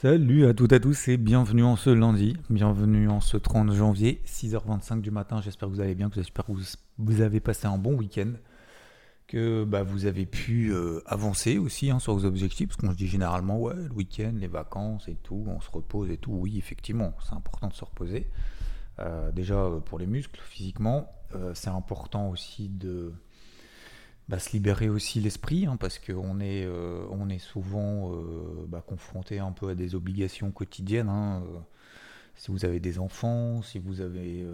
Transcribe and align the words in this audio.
Salut 0.00 0.46
à 0.46 0.54
toutes 0.54 0.70
et 0.70 0.76
à 0.76 0.78
tous 0.78 1.08
et 1.08 1.16
bienvenue 1.16 1.64
en 1.64 1.74
ce 1.74 1.90
lundi, 1.90 2.36
bienvenue 2.50 3.08
en 3.08 3.20
ce 3.20 3.36
30 3.36 3.72
janvier, 3.72 4.22
6h25 4.26 5.00
du 5.00 5.10
matin. 5.10 5.40
J'espère 5.42 5.68
que 5.68 5.74
vous 5.74 5.80
allez 5.80 5.96
bien, 5.96 6.08
que 6.08 6.14
j'espère 6.14 6.46
que 6.46 6.52
vous, 6.98 7.20
avez 7.20 7.40
passé 7.40 7.66
un 7.66 7.78
bon 7.78 7.94
week-end, 7.94 8.34
que 9.26 9.64
bah, 9.64 9.82
vous 9.82 10.06
avez 10.06 10.24
pu 10.24 10.70
euh, 10.72 11.00
avancer 11.06 11.58
aussi 11.58 11.90
hein, 11.90 11.98
sur 11.98 12.14
vos 12.14 12.24
objectifs, 12.24 12.68
parce 12.68 12.76
qu'on 12.76 12.92
se 12.92 12.96
dit 12.96 13.08
généralement, 13.08 13.58
ouais, 13.58 13.74
le 13.74 13.92
week-end, 13.92 14.34
les 14.36 14.46
vacances 14.46 15.08
et 15.08 15.16
tout, 15.16 15.44
on 15.48 15.60
se 15.60 15.68
repose 15.68 16.12
et 16.12 16.16
tout. 16.16 16.30
Oui, 16.30 16.58
effectivement, 16.58 17.12
c'est 17.28 17.34
important 17.34 17.66
de 17.66 17.74
se 17.74 17.84
reposer. 17.84 18.28
Euh, 19.00 19.32
déjà 19.32 19.56
euh, 19.56 19.80
pour 19.80 19.98
les 19.98 20.06
muscles, 20.06 20.40
physiquement, 20.44 21.12
c'est 21.54 21.70
important 21.70 22.30
aussi 22.30 22.68
de 22.68 23.12
bah, 24.28 24.38
se 24.38 24.50
libérer 24.52 24.90
aussi 24.90 25.20
l'esprit, 25.20 25.66
hein, 25.66 25.76
parce 25.78 25.98
qu'on 25.98 26.40
est, 26.40 26.64
euh, 26.66 27.06
on 27.10 27.30
est 27.30 27.38
souvent 27.38 28.12
euh, 28.12 28.66
bah, 28.66 28.82
confronté 28.86 29.38
un 29.38 29.52
peu 29.52 29.70
à 29.70 29.74
des 29.74 29.94
obligations 29.94 30.50
quotidiennes. 30.50 31.08
hein, 31.08 31.42
euh, 31.46 31.58
si 32.36 32.50
vous 32.52 32.64
avez 32.64 32.78
des 32.78 32.98
enfants, 32.98 33.62
si 33.62 33.78
vous 33.80 34.00
avez 34.00 34.46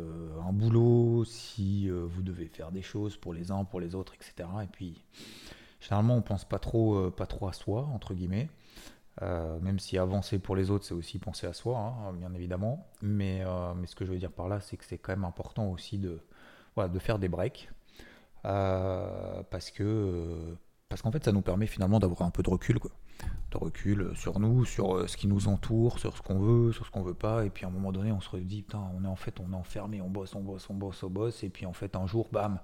un 0.43 0.55
boulot, 0.55 1.27
si 1.27 1.91
vous 1.91 2.23
devez 2.23 2.47
faire 2.47 2.73
des 2.73 2.81
choses 2.81 3.19
pour 3.19 3.35
les 3.35 3.51
uns, 3.51 3.65
pour 3.65 3.79
les 3.79 3.95
autres, 3.95 4.15
etc. 4.15 4.49
Et 4.63 4.69
puis, 4.69 5.05
généralement, 5.81 6.17
on 6.17 6.23
pense 6.23 6.47
pas 6.47 6.59
trop, 6.59 7.11
pas 7.11 7.27
trop 7.27 7.47
à 7.47 7.53
soi, 7.53 7.83
entre 7.93 8.15
guillemets. 8.15 8.49
Même 9.21 9.79
si 9.79 9.99
avancer 9.99 10.39
pour 10.39 10.57
les 10.57 10.71
autres, 10.71 10.87
c'est 10.87 10.95
aussi 10.95 11.19
penser 11.19 11.47
à 11.47 11.53
soi, 11.53 11.77
hein, 11.79 12.15
bien 12.15 12.33
évidemment. 12.33 12.89
Mais, 13.03 13.45
mais 13.77 13.87
ce 13.87 13.95
que 13.95 14.07
je 14.07 14.13
veux 14.13 14.19
dire 14.19 14.33
par 14.33 14.49
là, 14.49 14.61
c'est 14.61 14.79
que 14.79 14.87
c'est 14.87 14.97
quand 14.97 15.13
même 15.13 15.27
important 15.27 15.71
aussi 15.71 15.99
de, 15.99 16.23
voilà, 16.77 16.89
de 16.89 16.99
faire 16.99 17.19
des 17.19 17.29
breaks. 17.29 17.69
Euh, 18.47 19.43
parce 19.51 19.71
que 19.71 19.83
euh, 19.85 20.55
parce 20.89 21.03
qu'en 21.03 21.11
fait, 21.11 21.25
ça 21.25 21.33
nous 21.33 21.43
permet 21.43 21.67
finalement 21.67 21.99
d'avoir 21.99 22.23
un 22.23 22.31
peu 22.31 22.43
de 22.43 22.51
recul. 22.51 22.79
De 23.51 23.57
recul 23.59 24.13
sur 24.17 24.41
nous, 24.41 24.65
sur 24.65 24.97
euh, 24.97 25.07
ce 25.07 25.17
qui 25.17 25.27
nous 25.29 25.49
entoure, 25.49 25.99
sur 25.99 26.17
ce 26.17 26.23
qu'on 26.23 26.39
veut, 26.41 26.73
sur 26.73 26.87
ce 26.87 26.91
qu'on 26.91 27.03
veut 27.03 27.15
pas. 27.15 27.45
Et 27.45 27.51
puis 27.51 27.65
à 27.65 27.69
un 27.69 27.71
moment 27.73 27.93
donné, 27.93 28.13
on 28.13 28.21
se 28.21 28.37
dit, 28.37 28.63
putain, 28.63 28.83
on 28.97 29.05
est 29.05 29.09
en 29.09 29.17
fait, 29.17 29.41
on 29.41 29.53
est 29.53 29.57
enfermé, 29.57 30.01
on 30.03 30.11
bosse, 30.11 30.35
on 30.35 30.41
bosse, 30.43 30.69
on 30.71 30.75
bosse, 30.75 31.03
on 31.03 31.11
bosse. 31.11 31.43
Et 31.45 31.51
puis 31.51 31.67
en 31.67 31.73
fait, 31.73 31.97
un 31.97 32.07
jour, 32.07 32.29
bam, 32.33 32.61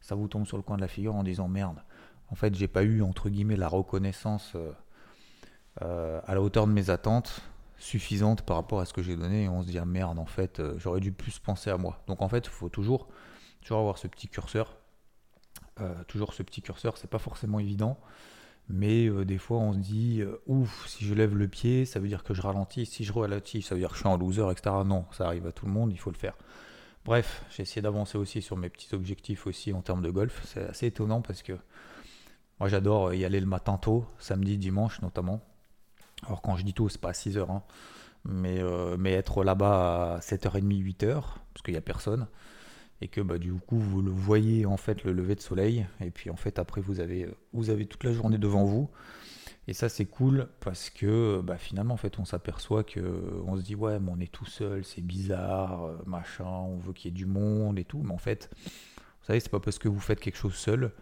ça 0.00 0.14
vous 0.14 0.28
tombe 0.28 0.46
sur 0.46 0.56
le 0.56 0.62
coin 0.62 0.76
de 0.76 0.82
la 0.82 0.88
figure 0.88 1.14
en 1.14 1.22
disant, 1.24 1.48
merde, 1.48 1.82
en 2.30 2.34
fait, 2.34 2.54
j'ai 2.54 2.68
pas 2.68 2.82
eu, 2.84 3.02
entre 3.02 3.28
guillemets, 3.30 3.56
la 3.56 3.68
reconnaissance. 3.68 4.52
euh, 4.56 4.72
euh, 5.82 6.20
à 6.24 6.34
la 6.34 6.40
hauteur 6.42 6.66
de 6.66 6.72
mes 6.72 6.90
attentes 6.90 7.40
suffisante 7.78 8.42
par 8.42 8.56
rapport 8.56 8.80
à 8.80 8.86
ce 8.86 8.94
que 8.94 9.02
j'ai 9.02 9.16
donné 9.16 9.44
et 9.44 9.48
on 9.48 9.62
se 9.62 9.66
dit 9.68 9.78
ah 9.78 9.84
merde 9.84 10.18
en 10.18 10.24
fait 10.24 10.60
euh, 10.60 10.74
j'aurais 10.78 11.00
dû 11.00 11.12
plus 11.12 11.38
penser 11.38 11.68
à 11.70 11.76
moi 11.76 12.02
donc 12.06 12.22
en 12.22 12.28
fait 12.28 12.46
il 12.46 12.50
faut 12.50 12.70
toujours 12.70 13.08
toujours 13.60 13.80
avoir 13.80 13.98
ce 13.98 14.06
petit 14.08 14.28
curseur 14.28 14.76
Euh, 14.76 14.85
toujours 16.08 16.32
ce 16.32 16.42
petit 16.42 16.62
curseur 16.62 16.96
c'est 16.96 17.10
pas 17.10 17.18
forcément 17.18 17.58
évident. 17.58 17.98
Mais 18.68 19.06
euh, 19.06 19.24
des 19.24 19.38
fois 19.38 19.58
on 19.58 19.72
se 19.72 19.78
dit 19.78 20.22
euh, 20.22 20.40
ouf 20.46 20.88
si 20.88 21.04
je 21.04 21.14
lève 21.14 21.36
le 21.36 21.46
pied 21.46 21.84
ça 21.84 22.00
veut 22.00 22.08
dire 22.08 22.24
que 22.24 22.34
je 22.34 22.42
ralentis. 22.42 22.86
Si 22.86 23.04
je 23.04 23.12
ralentis 23.12 23.62
ça 23.62 23.74
veut 23.74 23.80
dire 23.80 23.90
que 23.90 23.94
je 23.94 24.00
suis 24.00 24.08
en 24.08 24.16
loser 24.16 24.50
etc 24.50 24.76
non 24.84 25.04
ça 25.12 25.26
arrive 25.26 25.46
à 25.46 25.52
tout 25.52 25.66
le 25.66 25.72
monde 25.72 25.92
il 25.92 25.98
faut 25.98 26.10
le 26.10 26.16
faire. 26.16 26.34
Bref 27.04 27.44
j'ai 27.50 27.62
essayé 27.62 27.82
d'avancer 27.82 28.18
aussi 28.18 28.42
sur 28.42 28.56
mes 28.56 28.68
petits 28.68 28.94
objectifs 28.94 29.46
aussi 29.46 29.72
en 29.72 29.82
termes 29.82 30.02
de 30.02 30.10
golf. 30.10 30.42
C'est 30.44 30.68
assez 30.68 30.86
étonnant 30.86 31.22
parce 31.22 31.42
que 31.42 31.52
moi 32.58 32.68
j'adore 32.68 33.14
y 33.14 33.24
aller 33.24 33.40
le 33.40 33.46
matin 33.46 33.78
tôt 33.78 34.04
samedi 34.18 34.58
dimanche 34.58 35.00
notamment. 35.02 35.42
Alors 36.24 36.42
quand 36.42 36.56
je 36.56 36.64
dis 36.64 36.72
tôt, 36.74 36.88
c'est 36.88 37.00
pas 37.00 37.10
à 37.10 37.12
6h, 37.12 37.50
hein, 37.50 37.62
mais, 38.24 38.60
euh, 38.60 38.96
mais 38.98 39.12
être 39.12 39.44
là-bas 39.44 40.14
à 40.14 40.18
7h30, 40.20 40.82
8h, 40.82 41.20
parce 41.20 41.62
qu'il 41.64 41.74
n'y 41.74 41.78
a 41.78 41.82
personne, 41.82 42.26
et 43.00 43.08
que 43.08 43.20
bah, 43.20 43.38
du 43.38 43.52
coup 43.52 43.78
vous 43.78 44.02
le 44.02 44.10
voyez 44.10 44.66
en 44.66 44.76
fait 44.76 45.04
le 45.04 45.12
lever 45.12 45.34
de 45.34 45.40
soleil, 45.40 45.86
et 46.00 46.10
puis 46.10 46.30
en 46.30 46.36
fait 46.36 46.58
après 46.58 46.80
vous 46.80 47.00
avez, 47.00 47.28
vous 47.52 47.70
avez 47.70 47.86
toute 47.86 48.04
la 48.04 48.12
journée 48.12 48.38
devant 48.38 48.64
vous, 48.64 48.88
et 49.68 49.72
ça 49.72 49.88
c'est 49.88 50.06
cool 50.06 50.48
parce 50.60 50.90
que 50.90 51.40
bah, 51.42 51.56
finalement 51.56 51.94
en 51.94 51.98
fait 51.98 52.18
on 52.18 52.24
s'aperçoit 52.24 52.84
que 52.84 53.00
on 53.46 53.56
se 53.56 53.62
dit 53.62 53.74
ouais 53.74 53.98
mais 54.00 54.10
on 54.14 54.20
est 54.20 54.32
tout 54.32 54.46
seul, 54.46 54.84
c'est 54.84 55.02
bizarre, 55.02 55.84
euh, 55.84 55.96
machin, 56.06 56.46
on 56.46 56.78
veut 56.78 56.92
qu'il 56.92 57.10
y 57.10 57.14
ait 57.14 57.16
du 57.16 57.26
monde 57.26 57.78
et 57.78 57.84
tout, 57.84 58.02
mais 58.02 58.12
en 58.12 58.18
fait 58.18 58.50
vous 59.20 59.26
savez 59.26 59.40
c'est 59.40 59.50
pas 59.50 59.60
parce 59.60 59.78
que 59.78 59.88
vous 59.88 60.00
faites 60.00 60.20
quelque 60.20 60.38
chose 60.38 60.54
seul 60.54 60.92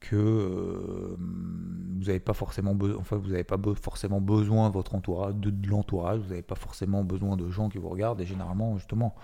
que 0.00 0.16
euh, 0.16 1.16
vous 1.16 2.06
n'avez 2.06 2.18
pas 2.18 2.32
forcément 2.34 2.74
be- 2.74 2.96
enfin 2.98 3.14
vous 3.14 3.30
n'avez 3.30 3.44
pas 3.44 3.56
forcément 3.80 4.20
besoin 4.20 4.68
votre 4.68 4.96
entourage 4.96 5.36
de 5.36 5.68
l'entourage. 5.68 6.18
Vous 6.18 6.30
n'avez 6.30 6.42
pas 6.42 6.56
forcément 6.56 7.04
besoin 7.04 7.36
de 7.36 7.48
gens 7.48 7.68
qui 7.68 7.78
vous 7.78 7.88
regardent. 7.88 8.20
Et 8.20 8.26
généralement 8.26 8.76
justement 8.76 9.14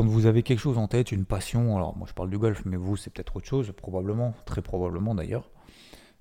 quand 0.00 0.06
vous 0.06 0.24
avez 0.24 0.42
quelque 0.42 0.60
chose 0.60 0.78
en 0.78 0.88
tête 0.88 1.12
une 1.12 1.26
passion 1.26 1.76
alors 1.76 1.94
moi 1.94 2.06
je 2.08 2.14
parle 2.14 2.30
du 2.30 2.38
golf 2.38 2.62
mais 2.64 2.78
vous 2.78 2.96
c'est 2.96 3.10
peut-être 3.10 3.36
autre 3.36 3.46
chose 3.46 3.70
probablement 3.76 4.32
très 4.46 4.62
probablement 4.62 5.14
d'ailleurs 5.14 5.50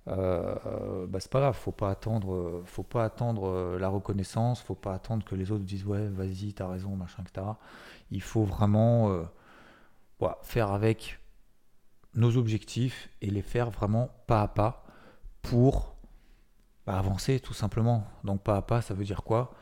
euh, 0.09 1.07
bah 1.07 1.22
c'est 1.22 1.31
pas 1.31 1.40
grave 1.40 1.56
faut 1.56 1.72
pas 1.72 1.89
attendre 1.89 2.34
euh, 2.34 2.62
faut 2.66 2.84
pas 2.84 3.06
attendre 3.06 3.47
euh, 3.47 3.79
la 3.79 3.88
reconnaissance 3.88 4.59
faut 4.59 4.75
pas 4.75 4.94
attendre 4.94 5.23
que 5.23 5.34
les 5.34 5.53
autres 5.53 5.63
disent 5.63 5.85
ouais 5.85 6.09
vas-y 6.09 6.51
t'as 6.51 6.68
raison 6.68 6.97
machin 6.97 7.23
etc 7.23 7.47
il 8.12 8.22
faut 8.22 8.44
vraiment 8.44 9.18
faire 10.41 10.73
avec 10.73 11.22
nos 12.16 12.35
objectifs 12.35 13.09
et 13.22 13.29
les 13.29 13.41
faire 13.41 13.69
vraiment 13.69 14.09
pas 14.28 14.41
à 14.41 14.50
pas 14.50 14.84
pour 15.41 15.95
bah, 16.85 16.97
avancer 16.97 17.39
tout 17.39 17.53
simplement. 17.53 18.03
Donc 18.23 18.41
pas 18.41 18.57
à 18.57 18.62
pas, 18.63 18.81
ça 18.81 18.95
veut 18.95 19.06
dire 19.06 19.22
quoi? 19.22 19.53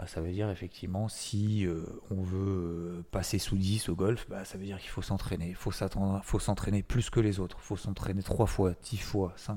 Bah, 0.00 0.06
Ça 0.06 0.22
veut 0.22 0.32
dire 0.32 0.48
effectivement 0.48 1.08
si 1.08 1.66
euh, 1.66 1.84
on 2.10 2.22
veut 2.22 2.38
euh, 2.38 3.04
passer 3.10 3.38
sous 3.38 3.58
10 3.58 3.90
au 3.90 3.94
golf, 3.94 4.26
bah, 4.30 4.46
ça 4.46 4.56
veut 4.56 4.64
dire 4.64 4.78
qu'il 4.78 4.88
faut 4.88 5.02
s'entraîner. 5.02 5.48
Il 5.48 5.54
faut 5.54 6.38
s'entraîner 6.38 6.82
plus 6.82 7.10
que 7.10 7.20
les 7.20 7.38
autres. 7.38 7.58
Il 7.60 7.64
faut 7.64 7.76
s'entraîner 7.76 8.22
3 8.22 8.46
fois, 8.46 8.72
10 8.82 8.96
fois, 8.96 9.34
5, 9.36 9.52
euh, 9.52 9.56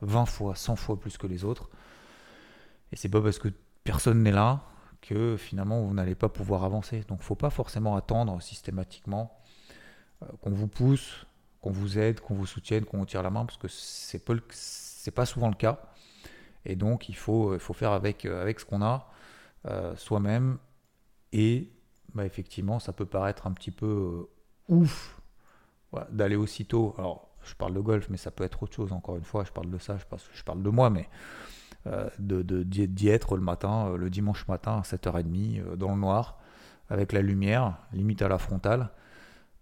20 0.00 0.26
fois, 0.26 0.56
100 0.56 0.74
fois 0.74 0.98
plus 0.98 1.16
que 1.16 1.28
les 1.28 1.44
autres. 1.44 1.70
Et 2.90 2.96
c'est 2.96 3.08
pas 3.08 3.22
parce 3.22 3.38
que 3.38 3.48
personne 3.84 4.22
n'est 4.24 4.32
là 4.32 4.64
que 5.00 5.36
finalement 5.36 5.82
vous 5.82 5.94
n'allez 5.94 6.16
pas 6.16 6.28
pouvoir 6.28 6.64
avancer. 6.64 7.04
Donc 7.06 7.22
faut 7.22 7.36
pas 7.36 7.50
forcément 7.50 7.94
attendre 7.94 8.42
systématiquement 8.42 9.38
qu'on 10.40 10.50
vous 10.50 10.68
pousse, 10.68 11.26
qu'on 11.60 11.70
vous 11.70 11.98
aide, 11.98 12.18
qu'on 12.18 12.34
vous 12.34 12.46
soutienne, 12.46 12.84
qu'on 12.84 12.98
vous 12.98 13.06
tire 13.06 13.22
la 13.22 13.30
main, 13.30 13.44
parce 13.44 13.58
que 13.58 13.68
c'est 13.68 14.24
pas, 14.24 14.34
pas 15.14 15.26
souvent 15.26 15.48
le 15.48 15.54
cas. 15.54 15.80
Et 16.64 16.76
donc, 16.76 17.10
il 17.10 17.16
faut, 17.16 17.58
faut 17.58 17.74
faire 17.74 17.92
avec, 17.92 18.24
avec 18.24 18.58
ce 18.58 18.64
qu'on 18.64 18.80
a 18.80 19.10
euh, 19.66 19.96
soi-même. 19.96 20.58
Et 21.32 21.70
bah, 22.14 22.24
effectivement, 22.24 22.78
ça 22.78 22.92
peut 22.92 23.06
paraître 23.06 23.46
un 23.46 23.52
petit 23.52 23.70
peu 23.70 23.86
euh, 23.86 24.74
ouf 24.74 25.20
d'aller 26.10 26.36
aussitôt. 26.36 26.94
Alors, 26.98 27.28
je 27.44 27.54
parle 27.54 27.74
de 27.74 27.80
golf, 27.80 28.08
mais 28.10 28.16
ça 28.16 28.30
peut 28.30 28.44
être 28.44 28.62
autre 28.62 28.74
chose. 28.74 28.92
Encore 28.92 29.16
une 29.16 29.24
fois, 29.24 29.44
je 29.44 29.52
parle 29.52 29.70
de 29.70 29.78
ça, 29.78 29.96
je, 29.98 30.42
parle 30.42 30.62
de 30.62 30.70
moi, 30.70 30.90
mais 30.90 31.08
euh, 31.86 32.08
de, 32.18 32.42
de- 32.42 32.62
d'y 32.62 32.88
d'y 32.88 33.08
être 33.08 33.36
le 33.36 33.42
matin, 33.42 33.96
le 33.96 34.10
dimanche 34.10 34.46
matin 34.48 34.78
à 34.78 34.82
7h30, 34.82 35.60
euh, 35.60 35.76
dans 35.76 35.90
le 35.94 36.00
noir, 36.00 36.38
avec 36.90 37.12
la 37.12 37.22
lumière, 37.22 37.76
limite 37.92 38.22
à 38.22 38.28
la 38.28 38.38
frontale 38.38 38.90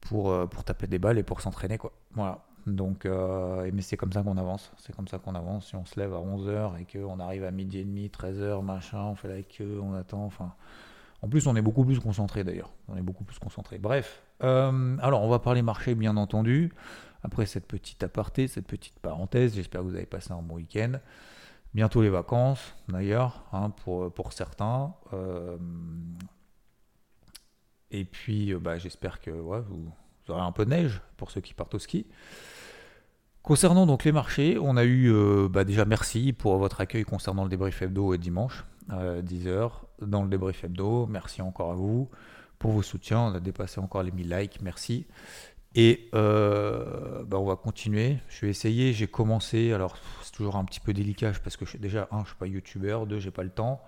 pour, 0.00 0.48
pour 0.48 0.64
taper 0.64 0.86
des 0.86 0.98
balles 0.98 1.19
et 1.19 1.22
pour 1.22 1.40
s'entraîner 1.40 1.78
quoi. 1.78 1.92
Voilà. 2.12 2.44
Donc 2.66 3.06
euh, 3.06 3.68
mais 3.72 3.82
c'est 3.82 3.96
comme 3.96 4.12
ça 4.12 4.22
qu'on 4.22 4.36
avance, 4.36 4.70
c'est 4.78 4.94
comme 4.94 5.08
ça 5.08 5.18
qu'on 5.18 5.34
avance. 5.34 5.68
Si 5.68 5.76
on 5.76 5.84
se 5.84 5.98
lève 5.98 6.14
à 6.14 6.18
11h 6.18 6.80
et 6.80 6.84
qu'on 6.84 7.18
arrive 7.18 7.44
à 7.44 7.50
midi 7.50 7.78
et 7.78 7.84
demi, 7.84 8.08
13h, 8.08 8.62
machin, 8.62 9.02
on 9.02 9.14
fait 9.16 9.28
la 9.28 9.42
queue, 9.42 9.81
on 9.82 9.94
attend, 9.94 10.25
enfin 10.25 10.54
en 11.22 11.28
plus 11.28 11.46
on 11.46 11.56
est 11.56 11.62
beaucoup 11.62 11.84
plus 11.84 11.98
concentré 11.98 12.44
d'ailleurs. 12.44 12.72
On 12.88 12.96
est 12.96 13.02
beaucoup 13.02 13.25
plus 13.25 13.38
concentré. 13.38 13.78
Bref, 13.78 14.22
euh, 14.44 14.96
alors 15.00 15.22
on 15.22 15.28
va 15.28 15.40
parler 15.40 15.62
marché 15.62 15.94
bien 15.94 16.16
entendu. 16.16 16.72
Après 17.25 17.46
cette 17.46 17.66
petite 17.66 18.02
aparté, 18.02 18.46
cette 18.46 18.66
petite 18.66 18.98
parenthèse, 19.00 19.54
j'espère 19.54 19.81
que 19.81 19.87
vous 19.87 19.94
avez 19.94 20.06
passé 20.06 20.32
un 20.32 20.42
bon 20.42 20.56
week-end. 20.56 20.92
Bientôt 21.75 22.02
les 22.02 22.10
vacances, 22.10 22.75
d'ailleurs, 22.88 23.44
hein, 23.52 23.70
pour, 23.70 24.12
pour 24.12 24.32
certains. 24.32 24.94
Euh, 25.14 25.56
et 27.90 28.04
puis, 28.04 28.54
bah, 28.54 28.76
j'espère 28.78 29.20
que 29.20 29.31
vous, 29.31 29.90
un 30.37 30.52
peu 30.52 30.64
de 30.64 30.70
neige 30.70 31.00
pour 31.17 31.31
ceux 31.31 31.40
qui 31.40 31.55
partent 31.55 31.75
au 31.75 31.79
ski. 31.79 32.06
Concernant 33.43 33.87
donc 33.87 34.05
les 34.05 34.12
marchés, 34.12 34.56
on 34.61 34.76
a 34.76 34.84
eu 34.84 35.12
euh, 35.12 35.49
bah, 35.49 35.64
déjà 35.64 35.84
merci 35.84 36.32
pour 36.32 36.58
votre 36.58 36.81
accueil 36.81 37.02
concernant 37.02 37.43
le 37.43 37.50
débrief 37.50 37.82
hebdo 37.82 38.14
et 38.14 38.19
dimanche, 38.19 38.64
euh, 38.93 39.20
10h 39.20 39.70
dans 40.00 40.23
le 40.23 40.29
débrief 40.29 40.62
hebdo. 40.62 41.06
Merci 41.06 41.43
encore 41.43 41.73
à 41.73 41.75
vous 41.75 42.08
pour 42.61 42.70
vos 42.70 42.82
soutiens. 42.82 43.19
On 43.19 43.34
a 43.34 43.40
dépassé 43.40 43.81
encore 43.81 44.05
les 44.05 44.12
1000 44.12 44.29
likes, 44.29 44.61
merci. 44.62 45.06
Et 45.75 46.08
euh, 46.14 47.25
bah, 47.25 47.38
on 47.38 47.44
va 47.44 47.56
continuer. 47.56 48.19
Je 48.28 48.43
vais 48.46 48.50
essayer. 48.50 48.93
J'ai 48.93 49.08
commencé. 49.08 49.73
Alors, 49.73 49.96
c'est 50.23 50.32
toujours 50.32 50.55
un 50.55 50.64
petit 50.64 50.81
peu 50.81 50.93
délicat 50.93 51.32
parce 51.43 51.56
que 51.56 51.64
je, 51.64 51.78
déjà, 51.78 52.08
un, 52.12 52.20
je 52.23 52.28
suis 52.28 52.37
pas 52.37 52.46
youtubeur, 52.46 53.06
deux, 53.06 53.19
j'ai 53.19 53.31
pas 53.32 53.43
le 53.43 53.50
temps. 53.50 53.82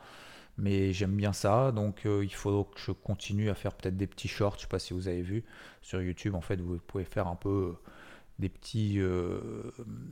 Mais 0.56 0.92
j'aime 0.92 1.16
bien 1.16 1.32
ça, 1.32 1.72
donc 1.72 2.02
il 2.04 2.32
faut 2.32 2.64
que 2.64 2.78
je 2.78 2.92
continue 2.92 3.50
à 3.50 3.54
faire 3.54 3.74
peut-être 3.74 3.96
des 3.96 4.06
petits 4.06 4.28
shorts. 4.28 4.54
Je 4.56 4.62
sais 4.62 4.68
pas 4.68 4.78
si 4.78 4.94
vous 4.94 5.08
avez 5.08 5.22
vu 5.22 5.44
sur 5.82 6.00
YouTube. 6.00 6.36
En 6.36 6.40
fait, 6.40 6.60
vous 6.60 6.78
pouvez 6.78 7.04
faire 7.04 7.26
un 7.26 7.34
peu 7.34 7.74
des 8.38 8.48
petits, 8.48 9.00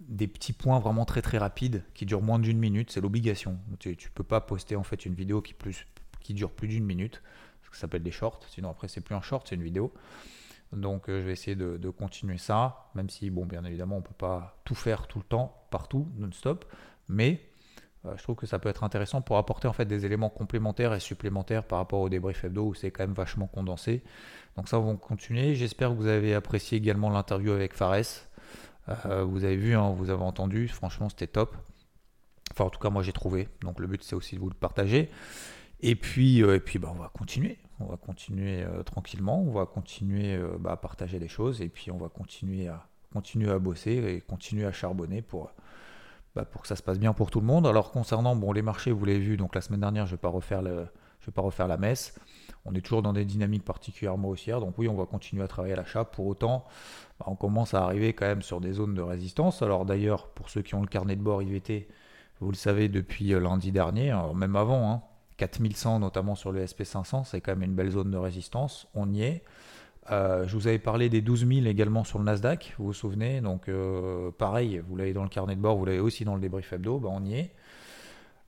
des 0.08 0.26
petits 0.26 0.52
points 0.52 0.80
vraiment 0.80 1.04
très 1.04 1.22
très 1.22 1.38
rapides 1.38 1.84
qui 1.94 2.06
durent 2.06 2.22
moins 2.22 2.40
d'une 2.40 2.58
minute. 2.58 2.90
C'est 2.90 3.00
l'obligation. 3.00 3.56
Tu, 3.78 3.90
ne 3.90 3.94
peux 4.14 4.24
pas 4.24 4.40
poster 4.40 4.74
en 4.74 4.82
fait 4.82 5.06
une 5.06 5.14
vidéo 5.14 5.42
qui, 5.42 5.54
qui 6.20 6.34
dure 6.34 6.50
plus 6.50 6.66
d'une 6.66 6.84
minute. 6.84 7.22
Ça 7.72 7.82
s'appelle 7.82 8.02
des 8.02 8.10
shorts. 8.10 8.40
Sinon 8.48 8.70
après 8.70 8.88
c'est 8.88 9.00
plus 9.00 9.14
un 9.14 9.22
short, 9.22 9.46
c'est 9.48 9.54
une 9.54 9.62
vidéo. 9.62 9.92
Donc 10.72 11.08
euh, 11.08 11.20
je 11.20 11.26
vais 11.26 11.32
essayer 11.32 11.56
de, 11.56 11.90
continuer 11.90 12.38
ça, 12.38 12.90
même 12.94 13.10
si, 13.10 13.30
bon, 13.30 13.46
bien 13.46 13.64
évidemment, 13.64 13.96
on 13.96 14.00
ne 14.00 14.04
peut 14.04 14.14
pas 14.16 14.60
tout 14.64 14.74
faire 14.74 15.06
tout 15.06 15.18
le 15.18 15.24
temps, 15.24 15.66
partout, 15.70 16.08
non-stop, 16.16 16.64
mais 17.08 17.32
euh, 17.34 17.51
je 18.16 18.22
trouve 18.22 18.36
que 18.36 18.46
ça 18.46 18.58
peut 18.58 18.68
être 18.68 18.84
intéressant 18.84 19.20
pour 19.20 19.36
apporter 19.36 19.68
en 19.68 19.72
fait 19.72 19.84
des 19.84 20.04
éléments 20.06 20.28
complémentaires 20.28 20.92
et 20.92 21.00
supplémentaires 21.00 21.64
par 21.64 21.78
rapport 21.78 22.00
au 22.00 22.08
débrief 22.08 22.44
hebdo 22.44 22.64
où 22.64 22.74
c'est 22.74 22.90
quand 22.90 23.04
même 23.04 23.14
vachement 23.14 23.46
condensé. 23.46 24.02
Donc 24.56 24.68
ça, 24.68 24.78
on 24.80 24.92
va 24.92 24.96
continuer. 24.96 25.54
J'espère 25.54 25.90
que 25.90 25.94
vous 25.94 26.08
avez 26.08 26.34
apprécié 26.34 26.78
également 26.78 27.10
l'interview 27.10 27.52
avec 27.52 27.74
Fares. 27.74 28.26
Euh, 29.06 29.22
vous 29.22 29.44
avez 29.44 29.56
vu, 29.56 29.76
hein, 29.76 29.94
vous 29.96 30.10
avez 30.10 30.22
entendu, 30.22 30.68
franchement, 30.68 31.08
c'était 31.08 31.28
top. 31.28 31.56
Enfin, 32.50 32.64
en 32.64 32.70
tout 32.70 32.80
cas, 32.80 32.90
moi 32.90 33.02
j'ai 33.02 33.12
trouvé. 33.12 33.48
Donc 33.60 33.78
le 33.78 33.86
but, 33.86 34.02
c'est 34.02 34.16
aussi 34.16 34.34
de 34.34 34.40
vous 34.40 34.48
le 34.48 34.54
partager. 34.54 35.10
Et 35.80 35.94
puis, 35.94 36.40
et 36.40 36.60
puis 36.60 36.78
bah, 36.78 36.90
on 36.92 36.98
va 36.98 37.10
continuer 37.14 37.58
on 37.82 37.90
va 37.90 37.96
continuer 37.96 38.62
euh, 38.62 38.82
tranquillement, 38.82 39.42
on 39.42 39.52
va 39.52 39.66
continuer 39.66 40.34
euh, 40.34 40.56
bah, 40.58 40.72
à 40.72 40.76
partager 40.76 41.18
des 41.18 41.28
choses 41.28 41.60
et 41.60 41.68
puis 41.68 41.90
on 41.90 41.98
va 41.98 42.08
continuer 42.08 42.68
à, 42.68 42.86
continuer 43.12 43.50
à 43.50 43.58
bosser 43.58 43.92
et 43.92 44.20
continuer 44.20 44.64
à 44.64 44.72
charbonner 44.72 45.22
pour, 45.22 45.50
bah, 46.34 46.44
pour 46.44 46.62
que 46.62 46.68
ça 46.68 46.76
se 46.76 46.82
passe 46.82 46.98
bien 46.98 47.12
pour 47.12 47.30
tout 47.30 47.40
le 47.40 47.46
monde. 47.46 47.66
Alors 47.66 47.90
concernant 47.90 48.36
bon, 48.36 48.52
les 48.52 48.62
marchés, 48.62 48.92
vous 48.92 49.04
l'avez 49.04 49.18
vu, 49.18 49.36
donc 49.36 49.54
la 49.54 49.60
semaine 49.60 49.80
dernière, 49.80 50.06
je 50.06 50.12
ne 50.12 50.16
vais, 50.16 50.20
pas 50.20 50.28
refaire 50.28 50.62
vais 50.62 51.32
pas 51.34 51.42
refaire 51.42 51.68
la 51.68 51.76
messe. 51.76 52.18
On 52.64 52.74
est 52.74 52.80
toujours 52.80 53.02
dans 53.02 53.12
des 53.12 53.24
dynamiques 53.24 53.64
particulièrement 53.64 54.28
haussières, 54.28 54.60
donc 54.60 54.78
oui, 54.78 54.88
on 54.88 54.94
va 54.94 55.04
continuer 55.04 55.42
à 55.42 55.48
travailler 55.48 55.74
à 55.74 55.76
l'achat. 55.76 56.04
Pour 56.04 56.26
autant, 56.26 56.64
bah, 57.18 57.26
on 57.28 57.34
commence 57.34 57.74
à 57.74 57.82
arriver 57.84 58.12
quand 58.12 58.26
même 58.26 58.42
sur 58.42 58.60
des 58.60 58.72
zones 58.72 58.94
de 58.94 59.02
résistance. 59.02 59.62
Alors 59.62 59.84
d'ailleurs, 59.84 60.28
pour 60.28 60.48
ceux 60.48 60.62
qui 60.62 60.74
ont 60.74 60.80
le 60.80 60.86
carnet 60.86 61.16
de 61.16 61.22
bord 61.22 61.42
IVT, 61.42 61.88
vous 62.40 62.50
le 62.50 62.56
savez 62.56 62.88
depuis 62.88 63.34
euh, 63.34 63.40
lundi 63.40 63.72
dernier, 63.72 64.16
même 64.34 64.56
avant, 64.56 64.90
hein, 64.90 65.02
4100 65.36 66.00
notamment 66.00 66.34
sur 66.34 66.52
le 66.52 66.64
SP500, 66.64 67.24
c'est 67.24 67.40
quand 67.40 67.52
même 67.52 67.62
une 67.62 67.74
belle 67.74 67.90
zone 67.90 68.10
de 68.10 68.16
résistance, 68.16 68.88
on 68.94 69.12
y 69.12 69.22
est. 69.22 69.44
Euh, 70.10 70.46
je 70.48 70.56
vous 70.56 70.66
avais 70.66 70.78
parlé 70.78 71.08
des 71.08 71.20
12 71.20 71.46
000 71.46 71.66
également 71.66 72.02
sur 72.02 72.18
le 72.18 72.24
Nasdaq, 72.24 72.74
vous 72.78 72.86
vous 72.86 72.92
souvenez, 72.92 73.40
donc 73.40 73.68
euh, 73.68 74.30
pareil, 74.32 74.82
vous 74.88 74.96
l'avez 74.96 75.12
dans 75.12 75.22
le 75.22 75.28
carnet 75.28 75.54
de 75.54 75.60
bord, 75.60 75.76
vous 75.76 75.84
l'avez 75.84 76.00
aussi 76.00 76.24
dans 76.24 76.34
le 76.34 76.40
débrief 76.40 76.72
hebdo, 76.72 76.98
bah, 76.98 77.08
on 77.12 77.24
y 77.24 77.34
est. 77.34 77.52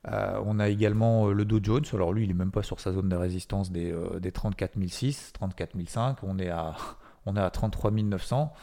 Euh, 0.07 0.39
on 0.45 0.59
a 0.59 0.69
également 0.69 1.27
le 1.27 1.45
Dow 1.45 1.59
Jones, 1.63 1.85
alors 1.93 2.13
lui 2.13 2.25
il 2.25 2.27
n'est 2.27 2.33
même 2.33 2.51
pas 2.51 2.61
sur 2.61 2.79
sa 2.79 2.91
zone 2.91 3.09
de 3.09 3.15
résistance 3.15 3.71
des, 3.71 3.95
des 4.19 4.31
34 4.31 4.73
006, 4.85 5.31
34 5.33 5.71
005, 5.87 6.17
on 6.23 6.37
est 6.37 6.49
à, 6.49 6.75
on 7.25 7.35
est 7.35 7.41
à 7.41 7.49
33 7.49 7.91
900 7.91 8.53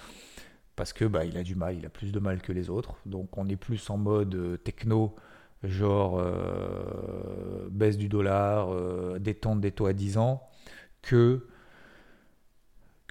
parce 0.76 0.92
que 0.92 1.04
bah, 1.04 1.24
il 1.24 1.36
a 1.36 1.42
du 1.42 1.54
mal, 1.54 1.76
il 1.76 1.86
a 1.86 1.90
plus 1.90 2.12
de 2.12 2.20
mal 2.20 2.42
que 2.42 2.52
les 2.52 2.70
autres, 2.70 2.96
donc 3.06 3.36
on 3.38 3.48
est 3.48 3.56
plus 3.56 3.90
en 3.90 3.96
mode 3.96 4.60
techno 4.64 5.16
genre 5.64 6.22
baisse 7.70 7.96
du 7.96 8.08
dollar, 8.08 8.72
euh, 8.72 9.18
détente 9.18 9.60
des 9.60 9.72
taux 9.72 9.86
à 9.86 9.92
10 9.92 10.18
ans, 10.18 10.42
que, 11.02 11.46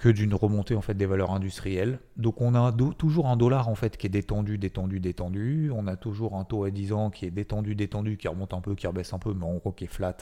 que 0.02 0.08
d'une 0.08 0.34
remontée 0.34 0.74
en 0.74 0.80
fait 0.80 0.94
des 0.94 1.06
valeurs 1.06 1.30
industrielles. 1.30 2.00
Donc 2.16 2.40
on 2.40 2.56
a 2.56 2.72
toujours 2.98 3.28
un 3.28 3.36
dollar 3.36 3.68
en 3.68 3.76
fait 3.76 3.96
qui 3.96 4.08
est 4.08 4.10
détendu, 4.10 4.58
détendu, 4.58 4.98
détendu. 4.98 5.70
On 5.72 5.86
a 5.86 5.94
toujours 5.94 6.34
un 6.34 6.44
taux 6.44 6.64
à 6.64 6.72
10 6.72 6.92
ans 6.92 7.10
qui 7.10 7.24
est 7.24 7.30
détendu, 7.30 7.76
détendu, 7.76 8.16
qui 8.16 8.26
remonte 8.26 8.52
un 8.52 8.60
peu, 8.60 8.74
qui 8.74 8.88
rebaisse 8.88 9.12
un 9.12 9.20
peu, 9.20 9.32
mais 9.32 9.44
en 9.44 9.54
gros 9.54 9.70
qui 9.70 9.84
est 9.84 9.86
flat 9.86 10.16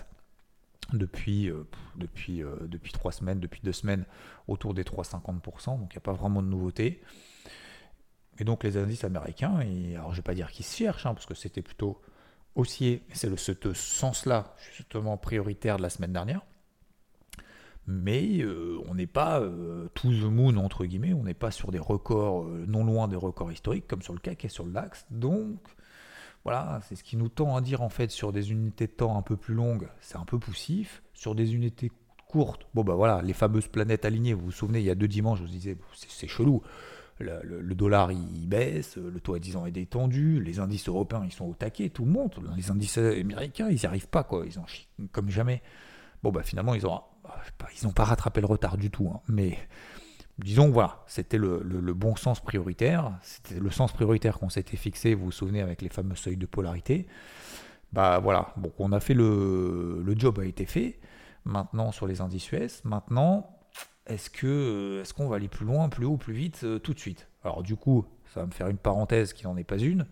depuis, 0.93 1.51
euh, 1.51 1.67
depuis, 1.97 2.43
depuis 2.67 2.93
3 2.93 3.11
semaines, 3.11 3.41
depuis 3.41 3.63
2 3.65 3.73
semaines, 3.73 4.05
autour 4.49 4.75
des 4.75 4.85
3,50%. 4.85 5.79
Donc 5.79 5.95
il 5.95 5.97
n'y 5.97 5.97
a 5.97 6.01
pas 6.03 6.13
vraiment 6.13 6.43
de 6.43 6.49
nouveauté. 6.49 7.01
Et 8.39 8.45
donc 8.45 8.65
les 8.65 8.77
indices 8.77 9.05
américains, 9.05 9.61
alors 9.95 10.09
je 10.09 10.11
ne 10.11 10.17
vais 10.17 10.23
pas 10.23 10.35
dire 10.35 10.51
qu'ils 10.51 10.67
se 10.67 10.77
cherchent, 10.77 11.07
hein, 11.07 11.15
parce 11.15 11.25
que 11.25 11.35
c'était 11.35 11.63
plutôt 11.63 12.03
haussier, 12.55 13.03
c'est 13.15 13.35
ce 13.35 13.73
sens-là 13.73 14.55
justement 14.77 15.17
prioritaire 15.17 15.79
de 15.79 15.83
la 15.83 15.89
semaine 15.89 16.13
dernière. 16.13 16.43
Mais 17.87 18.39
euh, 18.41 18.79
on 18.89 18.95
n'est 18.95 19.07
pas 19.07 19.41
euh, 19.41 19.89
tout 19.95 20.11
the 20.11 20.25
moon 20.25 20.57
entre 20.57 20.85
guillemets, 20.85 21.13
on 21.13 21.25
n'est 21.25 21.35
pas 21.35 21.51
sur 21.51 21.73
des 21.73 21.79
records 21.79 22.45
euh, 22.45 22.65
non 22.69 22.85
loin 22.85 23.09
des 23.09 23.17
records 23.17 23.51
historiques 23.51 23.87
comme 23.89 24.03
sur 24.03 24.13
le 24.13 24.21
CAC 24.21 24.45
et 24.45 24.49
sur 24.49 24.65
le 24.65 24.73
DAX. 24.73 25.07
Donc 25.11 25.59
voilà, 26.45 26.81
c'est 26.89 26.95
ce 26.95 27.03
qui 27.03 27.17
nous 27.17 27.29
tend 27.29 27.57
à 27.57 27.61
dire 27.61 27.83
en 27.83 27.89
fait 27.89 28.11
sur 28.11 28.33
des 28.33 28.53
unités 28.53 28.87
de 28.87 28.93
temps 28.93 29.17
un 29.17 29.23
peu 29.23 29.37
plus 29.37 29.55
longues, 29.55 29.89
c'est 30.01 30.17
un 30.17 30.25
peu 30.25 30.39
poussif. 30.39 31.03
Sur 31.15 31.35
des 31.35 31.55
unités 31.55 31.91
courtes, 32.29 32.67
bon 32.75 32.83
bah 32.83 32.95
voilà, 32.95 33.21
les 33.23 33.35
fameuses 33.35 33.67
planètes 33.67 34.05
alignées, 34.05 34.33
vous 34.33 34.47
vous 34.47 34.51
souvenez, 34.53 34.79
il 34.79 34.87
y 34.87 34.91
a 34.91 34.95
deux 34.95 35.09
dimanches, 35.09 35.39
je 35.39 35.45
vous 35.45 35.51
disais, 35.51 35.77
c'est 35.95 36.29
chelou 36.29 36.63
le, 37.21 37.75
dollar 37.75 38.13
il 38.13 38.49
baisse, 38.49 38.97
le 38.97 39.21
taux 39.21 39.35
à 39.35 39.39
10 39.39 39.57
ans 39.57 39.67
est 39.67 39.71
détendu, 39.71 40.43
les 40.43 40.59
indices 40.59 40.89
européens 40.89 41.23
ils 41.25 41.33
sont 41.33 41.47
au 41.47 41.55
taquet, 41.55 41.89
tout 41.91 42.05
monte, 42.05 42.39
les 42.57 42.71
indices 42.71 42.99
américains 42.99 43.69
ils 43.69 43.77
n'y 43.77 43.87
arrivent 43.87 44.09
pas 44.09 44.25
quoi, 44.25 44.45
ils 44.47 44.59
en 44.59 44.67
chient 44.67 44.89
comme 45.13 45.29
jamais. 45.29 45.63
Bon 46.23 46.31
bah 46.31 46.43
finalement 46.43 46.75
ils 46.75 46.87
ont 46.87 47.01
ils 47.81 47.87
n'ont 47.87 47.93
pas 47.93 48.05
rattrapé 48.05 48.41
le 48.41 48.47
retard 48.47 48.77
du 48.77 48.91
tout, 48.91 49.11
hein. 49.15 49.21
mais 49.29 49.57
disons 50.39 50.71
voilà, 50.71 51.03
c'était 51.07 51.39
le, 51.39 51.61
bon 51.95 52.17
sens 52.17 52.41
prioritaire, 52.41 53.19
c'était 53.23 53.61
le 53.61 53.71
sens 53.71 53.93
prioritaire 53.93 54.39
qu'on 54.39 54.49
s'était 54.49 54.77
fixé, 54.77 55.15
vous 55.15 55.27
vous 55.27 55.33
souvenez 55.33 55.61
avec 55.61 55.81
les 55.81 55.89
fameux 55.89 56.17
seuils 56.17 56.37
de 56.37 56.47
polarité. 56.47 57.07
Bah 57.93 58.19
voilà, 58.19 58.53
bon 58.57 58.73
on 58.79 58.93
a 58.93 59.01
fait 59.01 59.15
le, 59.15 60.03
le 60.05 60.19
job 60.19 60.39
a 60.41 60.45
été 60.45 60.67
fait. 60.67 60.99
Maintenant 61.45 61.93
sur 61.93 62.07
les 62.07 62.21
indices 62.21 62.51
US, 62.53 62.85
maintenant 62.85 63.61
est-ce 64.07 64.29
que 64.29 65.01
est-ce 65.01 65.15
qu'on 65.15 65.29
va 65.29 65.37
aller 65.37 65.49
plus 65.49 65.65
loin, 65.65 65.89
plus 65.89 66.05
haut, 66.05 66.17
plus 66.17 66.35
vite 66.35 66.61
euh, 66.65 66.79
tout 66.79 66.95
de 66.95 66.99
suite? 66.99 67.29
Alors 67.45 67.63
du 67.63 67.77
coup, 67.77 68.05
ça 68.35 68.41
va 68.41 68.47
me 68.47 68.53
faire 68.53 68.69
une 68.69 68.79
parenthèse 68.79 69.33
qui 69.33 69.45
n'en 69.45 69.57
est 69.57 69.65
pas 69.65 69.79
une. 69.79 70.07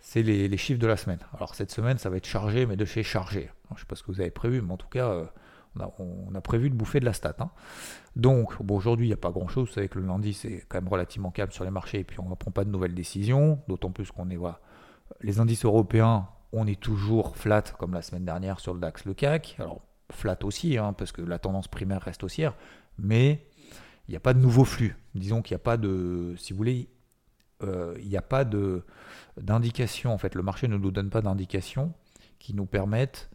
C'est 0.00 0.22
les, 0.22 0.56
chiffres 0.56 0.80
de 0.80 0.86
la 0.86 0.96
semaine. 0.96 1.18
Alors 1.34 1.54
cette 1.54 1.72
semaine, 1.72 1.98
ça 1.98 2.10
va 2.10 2.16
être 2.16 2.26
chargé, 2.26 2.64
mais 2.64 2.76
de 2.76 2.84
chez 2.84 3.02
chargé. 3.02 3.50
Je 3.70 3.74
ne 3.74 3.78
sais 3.80 3.86
pas 3.86 3.96
ce 3.96 4.02
que 4.02 4.12
vous 4.12 4.20
avez 4.20 4.30
prévu, 4.30 4.62
mais 4.62 4.72
en 4.72 4.76
tout 4.76 4.88
cas, 4.88 5.08
euh, 5.08 5.26
on, 5.98 6.34
a, 6.34 6.40
prévu 6.40 6.70
de 6.70 6.74
bouffer 6.74 7.00
de 7.00 7.04
la 7.04 7.12
stat. 7.12 7.36
Hein. 7.38 7.50
Donc 8.14 8.62
bon, 8.62 8.76
aujourd'hui, 8.76 9.06
il 9.06 9.10
n'y 9.10 9.14
a 9.14 9.18
pas 9.18 9.30
grand-chose. 9.30 9.68
Vous 9.68 9.74
savez 9.74 9.88
que 9.88 9.98
le 9.98 10.06
lundi, 10.06 10.32
c'est 10.32 10.64
quand 10.68 10.80
même 10.80 10.88
relativement 10.88 11.30
calme 11.30 11.50
sur 11.50 11.64
les 11.64 11.70
marchés, 11.70 12.00
et 12.00 12.04
puis 12.04 12.20
on 12.20 12.28
ne 12.28 12.34
prend 12.34 12.50
pas 12.50 12.64
de 12.64 12.70
nouvelles 12.70 12.94
décisions, 12.94 13.60
d'autant 13.68 13.90
plus 13.90 14.10
qu'on 14.10 14.30
est... 14.30 14.36
Voilà, 14.36 14.60
les 15.20 15.40
indices 15.40 15.64
européens, 15.64 16.28
on 16.52 16.66
est 16.66 16.80
toujours 16.80 17.36
flat 17.36 17.62
comme 17.62 17.94
la 17.94 18.02
semaine 18.02 18.24
dernière 18.24 18.60
sur 18.60 18.74
le 18.74 18.80
DAX, 18.80 19.04
le 19.04 19.14
CAC. 19.14 19.56
Alors 19.58 19.82
flat 20.10 20.38
aussi, 20.44 20.78
hein, 20.78 20.92
parce 20.92 21.12
que 21.12 21.22
la 21.22 21.38
tendance 21.38 21.68
primaire 21.68 22.02
reste 22.02 22.22
haussière, 22.22 22.54
mais 22.98 23.46
il 24.08 24.12
n'y 24.12 24.16
a 24.16 24.20
pas 24.20 24.34
de 24.34 24.38
nouveau 24.38 24.64
flux. 24.64 24.96
Disons 25.14 25.42
qu'il 25.42 25.54
n'y 25.54 25.60
a 25.60 25.64
pas 25.64 25.76
de, 25.76 26.34
si 26.38 26.52
vous 26.52 26.56
voulez, 26.56 26.88
euh, 27.62 27.96
il 28.00 28.08
n'y 28.08 28.16
a 28.16 28.22
pas 28.22 28.44
d'indication. 29.36 30.12
En 30.12 30.18
fait, 30.18 30.34
le 30.34 30.42
marché 30.42 30.68
ne 30.68 30.76
nous 30.76 30.90
donne 30.90 31.10
pas 31.10 31.22
d'indication 31.22 31.92
qui 32.38 32.54
nous 32.54 32.66
permettent 32.66 33.30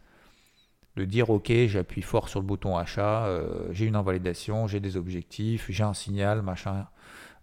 de 0.96 1.04
dire 1.04 1.30
ok, 1.30 1.50
j'appuie 1.66 2.02
fort 2.02 2.28
sur 2.28 2.40
le 2.40 2.46
bouton 2.46 2.76
achat, 2.76 3.26
euh, 3.26 3.68
j'ai 3.70 3.86
une 3.86 3.96
invalidation, 3.96 4.66
j'ai 4.66 4.80
des 4.80 4.96
objectifs, 4.96 5.66
j'ai 5.70 5.84
un 5.84 5.94
signal, 5.94 6.42
machin. 6.42 6.86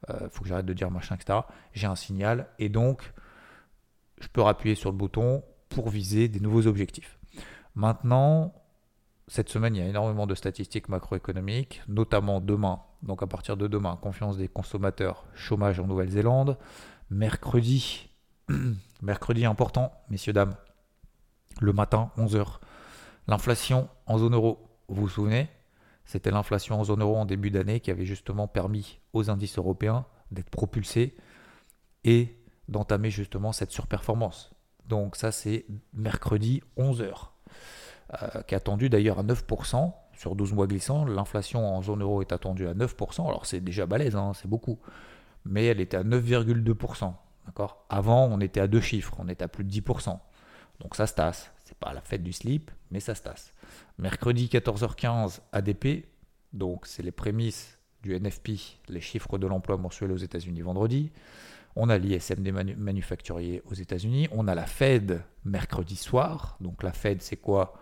Euh, 0.09 0.29
faut 0.29 0.43
que 0.43 0.49
j'arrête 0.49 0.65
de 0.65 0.73
dire 0.73 0.91
machin, 0.91 1.15
etc. 1.15 1.39
J'ai 1.73 1.87
un 1.87 1.95
signal 1.95 2.47
et 2.57 2.69
donc 2.69 3.13
je 4.21 4.27
peux 4.27 4.45
appuyer 4.45 4.75
sur 4.75 4.91
le 4.91 4.97
bouton 4.97 5.43
pour 5.69 5.89
viser 5.89 6.27
des 6.27 6.39
nouveaux 6.39 6.67
objectifs. 6.67 7.17
Maintenant, 7.75 8.53
cette 9.27 9.49
semaine, 9.49 9.75
il 9.75 9.79
y 9.79 9.85
a 9.85 9.87
énormément 9.87 10.25
de 10.25 10.35
statistiques 10.35 10.89
macroéconomiques, 10.89 11.83
notamment 11.87 12.41
demain. 12.41 12.81
Donc 13.03 13.21
à 13.23 13.27
partir 13.27 13.57
de 13.57 13.67
demain, 13.67 13.95
confiance 14.01 14.37
des 14.37 14.47
consommateurs, 14.47 15.25
chômage 15.35 15.79
en 15.79 15.87
Nouvelle-Zélande. 15.87 16.57
Mercredi, 17.09 18.09
mercredi 19.01 19.45
important, 19.45 19.93
messieurs, 20.09 20.33
dames, 20.33 20.55
le 21.61 21.73
matin, 21.73 22.11
11h. 22.17 22.59
L'inflation 23.27 23.89
en 24.05 24.17
zone 24.17 24.33
euro, 24.33 24.69
vous 24.87 25.01
vous 25.01 25.09
souvenez? 25.09 25.49
C'était 26.05 26.31
l'inflation 26.31 26.79
en 26.79 26.83
zone 26.83 27.01
euro 27.01 27.15
en 27.17 27.25
début 27.25 27.51
d'année 27.51 27.79
qui 27.79 27.91
avait 27.91 28.05
justement 28.05 28.47
permis 28.47 28.99
aux 29.13 29.29
indices 29.29 29.57
européens 29.57 30.05
d'être 30.31 30.49
propulsés 30.49 31.15
et 32.03 32.35
d'entamer 32.67 33.11
justement 33.11 33.51
cette 33.51 33.71
surperformance. 33.71 34.51
Donc 34.85 35.15
ça 35.15 35.31
c'est 35.31 35.65
mercredi 35.93 36.63
11h. 36.77 37.29
Euh, 38.23 38.41
qui 38.41 38.55
est 38.55 38.57
attendu 38.57 38.89
d'ailleurs 38.89 39.19
à 39.19 39.23
9% 39.23 39.93
sur 40.17 40.35
12 40.35 40.53
mois 40.53 40.65
glissants. 40.65 41.05
L'inflation 41.05 41.75
en 41.75 41.83
zone 41.83 42.01
euro 42.01 42.21
est 42.21 42.31
attendue 42.31 42.67
à 42.67 42.73
9%. 42.73 43.27
Alors 43.27 43.45
c'est 43.45 43.59
déjà 43.59 43.85
balèze, 43.85 44.15
hein, 44.15 44.31
c'est 44.33 44.47
beaucoup. 44.47 44.79
Mais 45.45 45.65
elle 45.65 45.79
était 45.79 45.97
à 45.97 46.03
9,2%. 46.03 47.13
D'accord? 47.45 47.85
Avant, 47.87 48.25
on 48.25 48.39
était 48.39 48.61
à 48.61 48.67
deux 48.67 48.81
chiffres, 48.81 49.13
on 49.19 49.27
était 49.27 49.43
à 49.43 49.47
plus 49.47 49.63
de 49.63 49.71
10%. 49.71 50.17
Donc 50.79 50.95
ça 50.95 51.05
se 51.05 51.13
tasse. 51.13 51.51
C'est 51.65 51.77
pas 51.77 51.93
la 51.93 52.01
fête 52.01 52.23
du 52.23 52.33
slip, 52.33 52.71
mais 52.91 52.99
ça 52.99 53.15
se 53.15 53.23
tasse. 53.23 53.53
Mercredi 53.97 54.47
14h15, 54.47 55.41
ADP. 55.51 56.05
Donc 56.53 56.87
c'est 56.87 57.03
les 57.03 57.11
prémices 57.11 57.77
du 58.01 58.17
NFP, 58.19 58.51
les 58.87 59.01
chiffres 59.01 59.37
de 59.37 59.45
l'emploi 59.45 59.77
mensuel 59.77 60.11
aux 60.11 60.17
États-Unis 60.17 60.61
vendredi. 60.61 61.11
On 61.75 61.89
a 61.89 61.97
l'ISM 61.97 62.41
des 62.41 62.51
manufacturiers 62.51 63.61
aux 63.69 63.73
États-Unis. 63.73 64.27
On 64.31 64.47
a 64.47 64.55
la 64.55 64.65
Fed 64.65 65.21
mercredi 65.45 65.95
soir. 65.95 66.57
Donc 66.59 66.83
la 66.83 66.91
Fed, 66.91 67.21
c'est 67.21 67.37
quoi? 67.37 67.73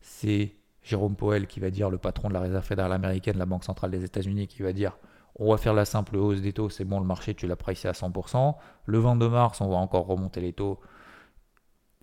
C'est 0.00 0.54
Jérôme 0.82 1.16
Powell 1.16 1.46
qui 1.46 1.60
va 1.60 1.70
dire, 1.70 1.90
le 1.90 1.98
patron 1.98 2.28
de 2.28 2.34
la 2.34 2.40
Réserve 2.40 2.64
fédérale 2.64 2.92
américaine, 2.92 3.38
la 3.38 3.46
Banque 3.46 3.64
centrale 3.64 3.90
des 3.90 4.04
États-Unis, 4.04 4.46
qui 4.48 4.62
va 4.62 4.72
dire 4.72 4.96
on 5.38 5.50
va 5.50 5.58
faire 5.58 5.74
la 5.74 5.84
simple 5.84 6.16
hausse 6.16 6.40
des 6.40 6.52
taux, 6.52 6.70
c'est 6.70 6.84
bon, 6.84 6.98
le 6.98 7.06
marché, 7.06 7.34
tu 7.34 7.46
l'as 7.46 7.56
pricé 7.56 7.88
à 7.88 7.92
100%. 7.92 8.54
Le 8.86 8.98
22 8.98 9.28
mars, 9.28 9.60
on 9.60 9.68
va 9.68 9.76
encore 9.76 10.06
remonter 10.06 10.40
les 10.40 10.52
taux. 10.54 10.80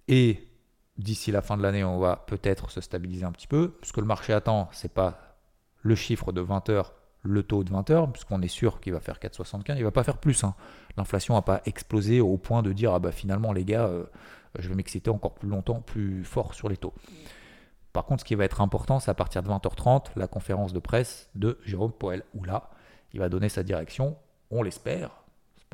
Et 0.07 0.47
d'ici 0.97 1.31
la 1.31 1.41
fin 1.41 1.57
de 1.57 1.63
l'année, 1.63 1.83
on 1.83 1.99
va 1.99 2.17
peut-être 2.27 2.69
se 2.69 2.81
stabiliser 2.81 3.25
un 3.25 3.31
petit 3.31 3.47
peu. 3.47 3.77
Ce 3.83 3.93
que 3.93 4.01
le 4.01 4.07
marché 4.07 4.33
attend, 4.33 4.69
c'est 4.71 4.93
pas 4.93 5.37
le 5.81 5.95
chiffre 5.95 6.31
de 6.31 6.41
20 6.41 6.69
heures, 6.69 6.93
le 7.23 7.43
taux 7.43 7.63
de 7.63 7.71
20 7.71 7.89
heures, 7.89 8.11
puisqu'on 8.11 8.41
est 8.41 8.47
sûr 8.47 8.79
qu'il 8.79 8.93
va 8.93 8.99
faire 8.99 9.19
4,75. 9.19 9.75
Il 9.77 9.83
va 9.83 9.91
pas 9.91 10.03
faire 10.03 10.17
plus. 10.17 10.43
Hein. 10.43 10.55
L'inflation 10.97 11.33
n'a 11.33 11.41
pas 11.41 11.61
explosé 11.65 12.21
au 12.21 12.37
point 12.37 12.61
de 12.61 12.71
dire 12.73 12.93
ah 12.93 12.99
bah 12.99 13.11
finalement 13.11 13.53
les 13.53 13.65
gars, 13.65 13.85
euh, 13.85 14.05
je 14.59 14.69
vais 14.69 14.75
m'exciter 14.75 15.09
encore 15.09 15.33
plus 15.33 15.49
longtemps, 15.49 15.81
plus 15.81 16.23
fort 16.23 16.53
sur 16.53 16.69
les 16.69 16.77
taux. 16.77 16.93
Par 17.91 18.05
contre, 18.05 18.21
ce 18.21 18.25
qui 18.25 18.35
va 18.35 18.43
être 18.43 18.61
important, 18.61 18.99
c'est 18.99 19.11
à 19.11 19.13
partir 19.13 19.43
de 19.43 19.49
20h30, 19.49 20.07
la 20.15 20.27
conférence 20.27 20.73
de 20.73 20.79
presse 20.79 21.29
de 21.35 21.59
Jérôme 21.63 21.91
Poel, 21.91 22.23
où 22.33 22.43
là, 22.43 22.71
il 23.13 23.19
va 23.19 23.29
donner 23.29 23.49
sa 23.49 23.61
direction, 23.61 24.17
on 24.49 24.63
l'espère, 24.63 25.22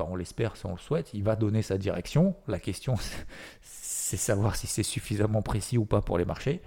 on 0.04 0.16
l'espère 0.16 0.56
si 0.56 0.66
on 0.66 0.72
le 0.72 0.78
souhaite, 0.78 1.10
il 1.14 1.22
va 1.22 1.36
donner 1.36 1.62
sa 1.62 1.78
direction. 1.78 2.34
La 2.48 2.58
question, 2.58 2.94
c'est 3.62 4.16
savoir 4.16 4.56
si 4.56 4.66
c'est 4.66 4.82
suffisamment 4.82 5.42
précis 5.42 5.78
ou 5.78 5.84
pas 5.84 6.00
pour 6.00 6.18
les 6.18 6.24
marchés, 6.24 6.62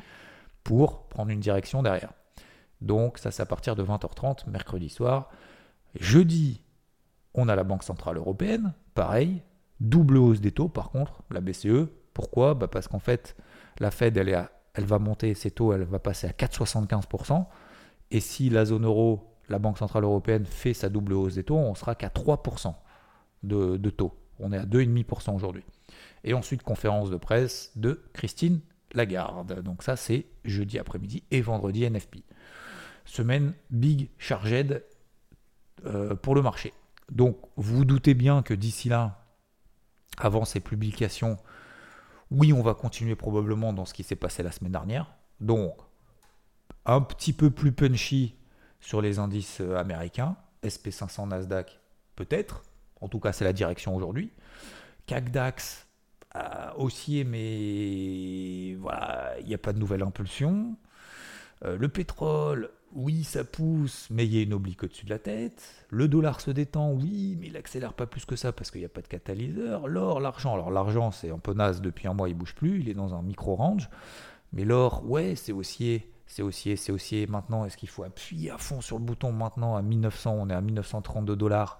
pour 0.63 1.07
prendre 1.07 1.31
une 1.31 1.39
direction 1.39 1.83
derrière. 1.83 2.11
Donc 2.81 3.17
ça, 3.17 3.31
c'est 3.31 3.41
à 3.41 3.45
partir 3.45 3.75
de 3.75 3.83
20h30, 3.83 4.49
mercredi 4.49 4.89
soir. 4.89 5.29
Jeudi, 5.99 6.61
on 7.33 7.47
a 7.49 7.55
la 7.55 7.63
Banque 7.63 7.83
Centrale 7.83 8.17
Européenne, 8.17 8.73
pareil, 8.93 9.41
double 9.79 10.17
hausse 10.17 10.41
des 10.41 10.51
taux 10.51 10.69
par 10.69 10.89
contre, 10.89 11.23
la 11.31 11.41
BCE. 11.41 11.87
Pourquoi? 12.13 12.53
Bah 12.53 12.67
Parce 12.67 12.87
qu'en 12.87 12.99
fait, 12.99 13.35
la 13.79 13.89
Fed, 13.89 14.17
elle, 14.17 14.47
elle 14.75 14.85
va 14.85 14.99
monter 14.99 15.33
ses 15.33 15.49
taux, 15.49 15.73
elle 15.73 15.83
va 15.83 15.99
passer 15.99 16.27
à 16.27 16.31
4,75%. 16.31 17.45
Et 18.11 18.19
si 18.19 18.49
la 18.49 18.65
zone 18.65 18.85
euro 18.85 19.33
la 19.49 19.59
Banque 19.59 19.77
Centrale 19.77 20.03
Européenne 20.03 20.45
fait 20.45 20.73
sa 20.73 20.89
double 20.89 21.13
hausse 21.13 21.35
des 21.35 21.43
taux, 21.43 21.57
on 21.57 21.75
sera 21.75 21.95
qu'à 21.95 22.07
3% 22.07 22.73
de, 23.43 23.89
taux. 23.89 24.13
On 24.39 24.51
est 24.51 24.57
à 24.57 24.65
2,5% 24.65 25.35
aujourd'hui. 25.35 25.63
Et 26.23 26.33
ensuite, 26.33 26.63
conférence 26.63 27.09
de 27.09 27.17
presse 27.17 27.71
de 27.75 28.01
Christine 28.13 28.61
Lagarde. 28.93 29.61
Donc 29.61 29.83
ça, 29.83 29.95
c'est 29.95 30.25
jeudi 30.45 30.79
après-midi 30.79 31.23
et 31.31 31.41
vendredi 31.41 31.89
NFP. 31.89 32.17
Semaine 33.05 33.53
big 33.69 34.09
charged 34.17 34.83
euh, 35.85 36.15
pour 36.15 36.35
le 36.35 36.41
marché. 36.41 36.73
Donc 37.11 37.37
vous, 37.57 37.77
vous 37.77 37.85
doutez 37.85 38.13
bien 38.13 38.41
que 38.41 38.53
d'ici 38.53 38.89
là, 38.89 39.25
avant 40.17 40.45
ces 40.45 40.59
publications, 40.59 41.37
oui, 42.31 42.53
on 42.53 42.61
va 42.61 42.73
continuer 42.73 43.15
probablement 43.15 43.73
dans 43.73 43.85
ce 43.85 43.93
qui 43.93 44.03
s'est 44.03 44.15
passé 44.15 44.43
la 44.43 44.51
semaine 44.51 44.71
dernière. 44.71 45.13
Donc, 45.39 45.75
un 46.85 47.01
petit 47.01 47.33
peu 47.33 47.49
plus 47.49 47.71
punchy 47.71 48.35
sur 48.79 49.01
les 49.01 49.19
indices 49.19 49.61
euh, 49.61 49.77
américains. 49.77 50.35
SP500 50.63 51.29
Nasdaq, 51.29 51.79
peut-être. 52.15 52.63
En 53.03 53.09
tout 53.09 53.19
cas, 53.19 53.33
c'est 53.33 53.43
la 53.43 53.53
direction 53.53 53.95
aujourd'hui. 53.95 54.31
CAC 55.05 55.31
DAX 55.31 55.87
oscillé, 56.77 57.25
mais 57.25 58.75
voilà, 58.81 59.33
il 59.39 59.45
n'y 59.45 59.53
a 59.53 59.59
pas 59.59 59.71
de 59.71 59.77
nouvelle 59.77 60.01
impulsion. 60.01 60.75
Euh, 61.63 61.77
le 61.77 61.87
pétrole, 61.89 62.71
oui, 62.93 63.23
ça 63.23 63.43
pousse, 63.43 64.07
mais 64.09 64.25
il 64.25 64.33
y 64.33 64.39
a 64.39 64.41
une 64.41 64.53
oblique 64.53 64.83
au-dessus 64.83 65.05
de 65.05 65.11
la 65.11 65.19
tête. 65.19 65.85
Le 65.89 66.07
dollar 66.07 66.41
se 66.41 66.49
détend, 66.49 66.91
oui, 66.91 67.37
mais 67.39 67.47
il 67.47 67.57
accélère 67.57 67.93
pas 67.93 68.07
plus 68.07 68.25
que 68.25 68.35
ça 68.35 68.51
parce 68.51 68.71
qu'il 68.71 68.81
n'y 68.81 68.85
a 68.85 68.89
pas 68.89 69.01
de 69.01 69.07
catalyseur. 69.07 69.87
L'or, 69.87 70.19
l'argent, 70.19 70.55
alors 70.55 70.71
l'argent, 70.71 71.11
c'est 71.11 71.29
un 71.29 71.37
peu 71.37 71.53
naze 71.53 71.81
depuis 71.81 72.07
un 72.07 72.13
mois, 72.13 72.29
il 72.29 72.35
bouge 72.35 72.55
plus, 72.55 72.79
il 72.79 72.89
est 72.89 72.95
dans 72.95 73.13
un 73.13 73.21
micro-range. 73.21 73.89
Mais 74.53 74.65
l'or, 74.65 75.07
ouais, 75.07 75.35
c'est 75.35 75.51
haussier 75.51 76.09
c'est 76.25 76.41
haussier, 76.41 76.75
c'est 76.77 76.91
haussier. 76.91 77.27
Maintenant, 77.27 77.63
est-ce 77.65 77.77
qu'il 77.77 77.89
faut 77.89 78.03
appuyer 78.03 78.49
à 78.49 78.57
fond 78.57 78.81
sur 78.81 78.97
le 78.97 79.03
bouton 79.03 79.31
maintenant 79.31 79.75
à 79.75 79.83
1900 79.83 80.35
On 80.39 80.49
est 80.49 80.53
à 80.53 80.61
1932 80.61 81.35
dollars? 81.35 81.79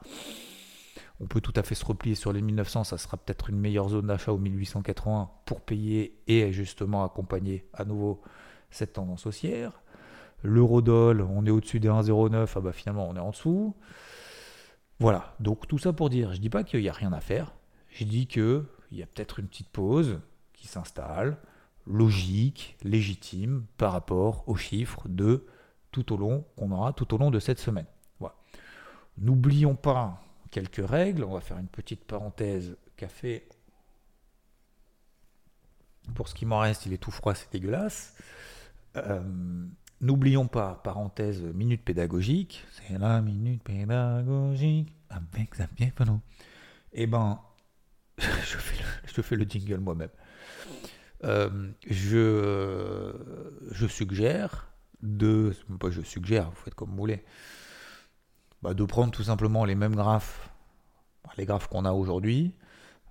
On 1.24 1.26
peut 1.26 1.40
tout 1.40 1.54
à 1.56 1.64
fait 1.64 1.74
se 1.74 1.86
replier 1.86 2.16
sur 2.16 2.34
les 2.34 2.42
1900, 2.42 2.84
ça 2.84 2.98
sera 2.98 3.16
peut-être 3.16 3.50
une 3.50 3.58
meilleure 3.58 3.88
zone 3.88 4.08
d'achat 4.08 4.34
au 4.34 4.38
1880 4.38 5.30
pour 5.46 5.62
payer 5.62 6.20
et 6.28 6.52
justement 6.52 7.06
accompagner 7.06 7.66
à 7.74 7.86
nouveau 7.86 8.22
cette 8.72 8.92
tendance 8.92 9.26
haussière. 9.26 9.80
L'eurodoll, 10.44 11.22
on 11.22 11.46
est 11.46 11.50
au-dessus 11.50 11.80
des 11.80 11.88
1,09, 11.88 12.50
ah 12.54 12.60
bah 12.60 12.74
finalement 12.74 13.08
on 13.08 13.16
est 13.16 13.22
en 13.22 13.30
dessous. 13.30 13.74
Voilà, 15.00 15.34
donc 15.40 15.66
tout 15.66 15.78
ça 15.78 15.94
pour 15.94 16.10
dire, 16.10 16.34
je 16.34 16.42
dis 16.42 16.50
pas 16.50 16.66
qu'il 16.66 16.82
n'y 16.82 16.90
a 16.90 16.94
rien 16.94 17.14
à 17.14 17.22
faire, 17.22 17.54
je 17.88 18.04
dis 18.04 18.28
qu'il 18.28 18.66
y 18.92 19.02
a 19.02 19.06
peut-être 19.06 19.40
une 19.40 19.48
petite 19.48 19.70
pause 19.70 20.20
qui 20.52 20.68
s'installe, 20.68 21.38
logique, 21.88 22.76
légitime 22.84 23.64
par 23.78 23.94
rapport 23.94 24.44
aux 24.50 24.58
chiffres 24.58 25.08
de 25.08 25.46
tout 25.92 26.12
au 26.12 26.18
long 26.18 26.44
qu'on 26.58 26.72
aura 26.72 26.92
tout 26.92 27.14
au 27.14 27.18
long 27.18 27.32
de 27.32 27.40
cette 27.40 27.60
semaine. 27.60 27.88
Voilà. 28.20 28.36
N'oublions 29.18 29.76
pas 29.76 30.23
quelques 30.54 30.88
règles. 30.88 31.24
On 31.24 31.34
va 31.34 31.42
faire 31.42 31.58
une 31.58 31.68
petite 31.68 32.06
parenthèse 32.06 32.78
café. 32.96 33.50
Pour 36.16 36.28
ce 36.28 36.36
qui 36.36 36.46
m'en 36.46 36.60
reste, 36.60 36.86
il 36.86 36.94
est 36.94 36.98
tout 36.98 37.12
froid, 37.12 37.34
c'est 37.34 37.52
dégueulasse. 37.52 38.16
Euh, 38.96 39.22
n'oublions 40.00 40.48
pas, 40.48 40.80
parenthèse, 40.84 41.42
minute 41.42 41.84
pédagogique. 41.84 42.66
C'est 42.72 42.98
la 43.00 43.22
minute 43.22 43.64
pédagogique 43.64 44.94
avec 45.10 45.52
Xavier 45.52 45.92
Eh 46.94 47.08
ben, 47.08 47.40
je 48.20 48.58
fais 48.58 48.84
le, 49.18 49.24
fais 49.24 49.36
le 49.36 49.46
jingle 49.46 49.80
moi-même. 49.80 50.10
Euh, 51.24 51.72
je, 51.90 53.14
je 53.72 53.88
suggère 53.88 54.68
de. 55.02 55.56
Pas 55.80 55.90
je 55.90 56.02
suggère, 56.02 56.52
vous 56.52 56.62
faites 56.64 56.76
comme 56.76 56.90
vous 56.90 56.98
voulez. 56.98 57.24
Bah, 58.64 58.74
de 58.74 58.86
prendre 58.86 59.12
tout 59.12 59.24
simplement 59.24 59.66
les 59.66 59.76
mêmes 59.76 59.96
graphes, 59.96 60.50
les 61.38 61.46
graphes 61.46 61.68
qu'on 61.68 61.84
a 61.84 61.92
aujourd'hui, 61.92 62.54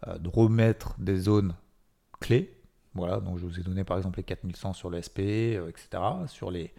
euh, 0.09 0.17
de 0.17 0.31
remettre 0.31 0.99
des 0.99 1.17
zones 1.17 1.55
clés. 2.21 2.59
Voilà, 2.95 3.21
donc 3.21 3.39
je 3.39 3.45
vous 3.45 3.61
ai 3.61 3.63
donné 3.63 3.85
par 3.85 3.99
exemple 3.99 4.19
les 4.19 4.25
4100 4.25 4.73
sur 4.73 4.89
le 4.89 5.03
SP, 5.05 5.21
euh, 5.21 5.69
etc. 5.69 6.03
Sur, 6.27 6.51
les, 6.51 6.73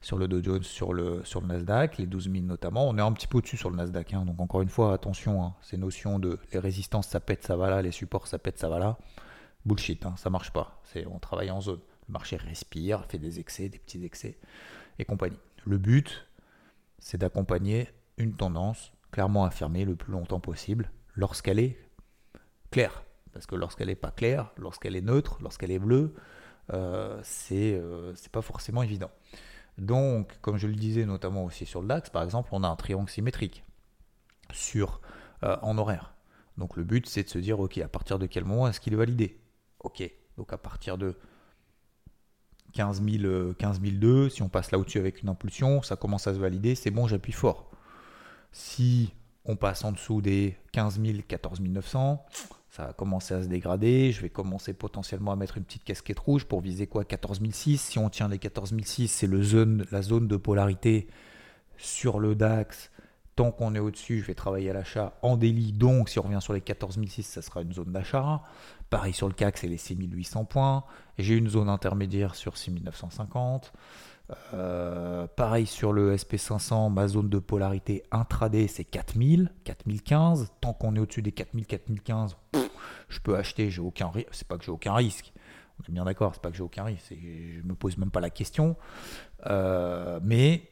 sur 0.00 0.16
le 0.16 0.28
Dow 0.28 0.40
Jones, 0.44 0.62
sur 0.62 0.92
le, 0.92 1.24
Nasdaq, 1.44 1.98
les 1.98 2.06
12 2.06 2.30
000 2.30 2.44
notamment. 2.44 2.88
On 2.88 2.96
est 2.98 3.02
un 3.02 3.12
petit 3.12 3.26
peu 3.26 3.38
au-dessus 3.38 3.56
sur 3.56 3.68
le 3.68 3.76
Nasdaq. 3.76 4.14
Hein. 4.14 4.24
donc 4.24 4.40
encore 4.40 4.62
une 4.62 4.68
fois, 4.68 4.94
attention, 4.94 5.42
hein, 5.42 5.54
ces 5.60 5.76
notions 5.76 6.20
de 6.20 6.38
les 6.52 6.60
résistances 6.60 7.08
ça 7.08 7.18
pète, 7.18 7.42
ça 7.42 7.56
va 7.56 7.68
là, 7.68 7.82
les 7.82 7.90
supports 7.90 8.28
ça 8.28 8.38
pète, 8.38 8.58
ça 8.58 8.68
va 8.68 8.78
là 8.78 8.96
bullshit, 9.64 10.06
hein, 10.06 10.14
ça 10.16 10.30
marche 10.30 10.52
pas. 10.52 10.80
C'est, 10.84 11.04
on 11.06 11.18
travaille 11.18 11.50
en 11.50 11.60
zone. 11.60 11.80
Le 12.08 12.12
marché 12.12 12.36
respire, 12.36 13.04
fait 13.06 13.18
des 13.18 13.40
excès, 13.40 13.68
des 13.68 13.78
petits 13.78 14.04
excès 14.04 14.38
et 14.98 15.04
compagnie. 15.04 15.38
Le 15.66 15.78
but, 15.78 16.26
c'est 16.98 17.18
d'accompagner 17.18 17.88
une 18.20 18.34
tendance 18.34 18.92
clairement 19.10 19.44
affirmée 19.44 19.84
le 19.84 19.96
plus 19.96 20.12
longtemps 20.12 20.40
possible 20.40 20.90
lorsqu'elle 21.16 21.58
est 21.58 21.76
claire. 22.70 23.02
Parce 23.32 23.46
que 23.46 23.54
lorsqu'elle 23.54 23.88
n'est 23.88 23.94
pas 23.94 24.10
claire, 24.10 24.50
lorsqu'elle 24.56 24.96
est 24.96 25.00
neutre, 25.00 25.38
lorsqu'elle 25.40 25.70
est 25.70 25.78
bleue, 25.78 26.14
euh, 26.72 27.20
c'est, 27.22 27.74
euh, 27.74 28.14
c'est 28.14 28.30
pas 28.30 28.42
forcément 28.42 28.82
évident. 28.82 29.10
Donc, 29.78 30.38
comme 30.40 30.58
je 30.58 30.66
le 30.66 30.74
disais 30.74 31.06
notamment 31.06 31.44
aussi 31.44 31.64
sur 31.64 31.82
DAX, 31.82 32.10
par 32.10 32.22
exemple, 32.22 32.50
on 32.52 32.62
a 32.62 32.68
un 32.68 32.76
triangle 32.76 33.08
symétrique 33.08 33.64
sur, 34.52 35.00
euh, 35.42 35.56
en 35.62 35.78
horaire. 35.78 36.12
Donc 36.58 36.76
le 36.76 36.84
but, 36.84 37.08
c'est 37.08 37.22
de 37.22 37.28
se 37.28 37.38
dire, 37.38 37.60
ok, 37.60 37.78
à 37.78 37.88
partir 37.88 38.18
de 38.18 38.26
quel 38.26 38.44
moment 38.44 38.68
est-ce 38.68 38.80
qu'il 38.80 38.92
est 38.92 38.96
validé? 38.96 39.40
Ok, 39.80 40.02
donc 40.36 40.52
à 40.52 40.58
partir 40.58 40.98
de 40.98 41.16
15 42.74 43.00
002, 43.00 44.28
si 44.28 44.42
on 44.42 44.48
passe 44.48 44.70
là 44.70 44.78
au-dessus 44.78 44.98
avec 44.98 45.22
une 45.22 45.28
impulsion, 45.28 45.82
ça 45.82 45.96
commence 45.96 46.26
à 46.26 46.34
se 46.34 46.38
valider, 46.38 46.74
c'est 46.74 46.90
bon, 46.90 47.06
j'appuie 47.06 47.32
fort. 47.32 47.69
Si 48.52 49.12
on 49.44 49.56
passe 49.56 49.84
en 49.84 49.92
dessous 49.92 50.20
des 50.20 50.56
15 50.72 51.00
000, 51.00 51.18
14 51.26 51.60
900, 51.60 52.24
ça 52.70 52.86
va 52.86 52.92
commencer 52.92 53.34
à 53.34 53.42
se 53.42 53.48
dégrader. 53.48 54.12
Je 54.12 54.20
vais 54.20 54.30
commencer 54.30 54.72
potentiellement 54.72 55.32
à 55.32 55.36
mettre 55.36 55.58
une 55.58 55.64
petite 55.64 55.84
casquette 55.84 56.18
rouge 56.18 56.44
pour 56.44 56.60
viser 56.60 56.86
quoi? 56.86 57.04
14 57.04 57.40
006. 57.50 57.80
Si 57.80 57.98
on 57.98 58.08
tient 58.10 58.28
les 58.28 58.38
14 58.38 58.74
006, 58.84 59.08
c'est 59.08 59.42
zone, 59.42 59.84
la 59.90 60.02
zone 60.02 60.28
de 60.28 60.36
polarité 60.36 61.08
sur 61.76 62.20
le 62.20 62.34
DAX. 62.34 62.90
Tant 63.36 63.52
qu'on 63.52 63.74
est 63.74 63.78
au-dessus, 63.78 64.20
je 64.20 64.26
vais 64.26 64.34
travailler 64.34 64.70
à 64.70 64.72
l'achat 64.72 65.14
en 65.22 65.36
délit. 65.36 65.72
Donc, 65.72 66.08
si 66.08 66.18
on 66.18 66.22
revient 66.22 66.40
sur 66.42 66.52
les 66.52 66.60
14 66.60 66.98
006, 67.02 67.22
ça 67.22 67.42
sera 67.42 67.62
une 67.62 67.72
zone 67.72 67.92
d'achat. 67.92 68.42
Pareil 68.90 69.12
sur 69.12 69.28
le 69.28 69.34
CAC, 69.34 69.58
c'est 69.58 69.68
les 69.68 69.78
6800 69.78 70.44
points. 70.44 70.84
J'ai 71.18 71.36
une 71.36 71.48
zone 71.48 71.68
intermédiaire 71.68 72.34
sur 72.34 72.56
6950. 72.56 73.72
Euh, 74.54 75.26
pareil 75.36 75.66
sur 75.66 75.92
le 75.92 76.14
SP500, 76.14 76.92
ma 76.92 77.08
zone 77.08 77.28
de 77.28 77.38
polarité 77.38 78.04
intraday, 78.10 78.66
c'est 78.66 78.84
4000, 78.84 79.52
4015. 79.64 80.52
Tant 80.60 80.72
qu'on 80.72 80.96
est 80.96 80.98
au-dessus 80.98 81.22
des 81.22 81.32
4000, 81.32 81.66
4015, 81.66 82.36
je 83.08 83.20
peux 83.20 83.36
acheter, 83.36 83.70
j'ai 83.70 83.80
aucun 83.80 84.08
risque. 84.08 84.28
C'est 84.32 84.48
pas 84.48 84.58
que 84.58 84.64
j'ai 84.64 84.72
aucun 84.72 84.94
risque. 84.94 85.32
On 85.78 85.82
est 85.88 85.92
bien 85.92 86.04
d'accord, 86.04 86.32
c'est 86.34 86.42
pas 86.42 86.50
que 86.50 86.56
j'ai 86.56 86.62
aucun 86.62 86.84
risque. 86.84 87.12
Je 87.12 87.66
me 87.66 87.74
pose 87.74 87.96
même 87.96 88.10
pas 88.10 88.20
la 88.20 88.30
question. 88.30 88.76
Euh, 89.46 90.20
mais 90.22 90.70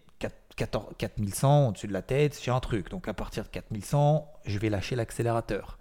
4100 0.57 1.69
au-dessus 1.69 1.87
de 1.87 1.93
la 1.93 2.03
tête, 2.03 2.39
j'ai 2.43 2.51
un 2.51 2.61
truc. 2.61 2.91
Donc 2.91 3.09
à 3.09 3.15
partir 3.15 3.45
de 3.45 3.49
4100, 3.49 4.31
je 4.45 4.59
vais 4.59 4.69
lâcher 4.69 4.97
l'accélérateur. 4.97 5.79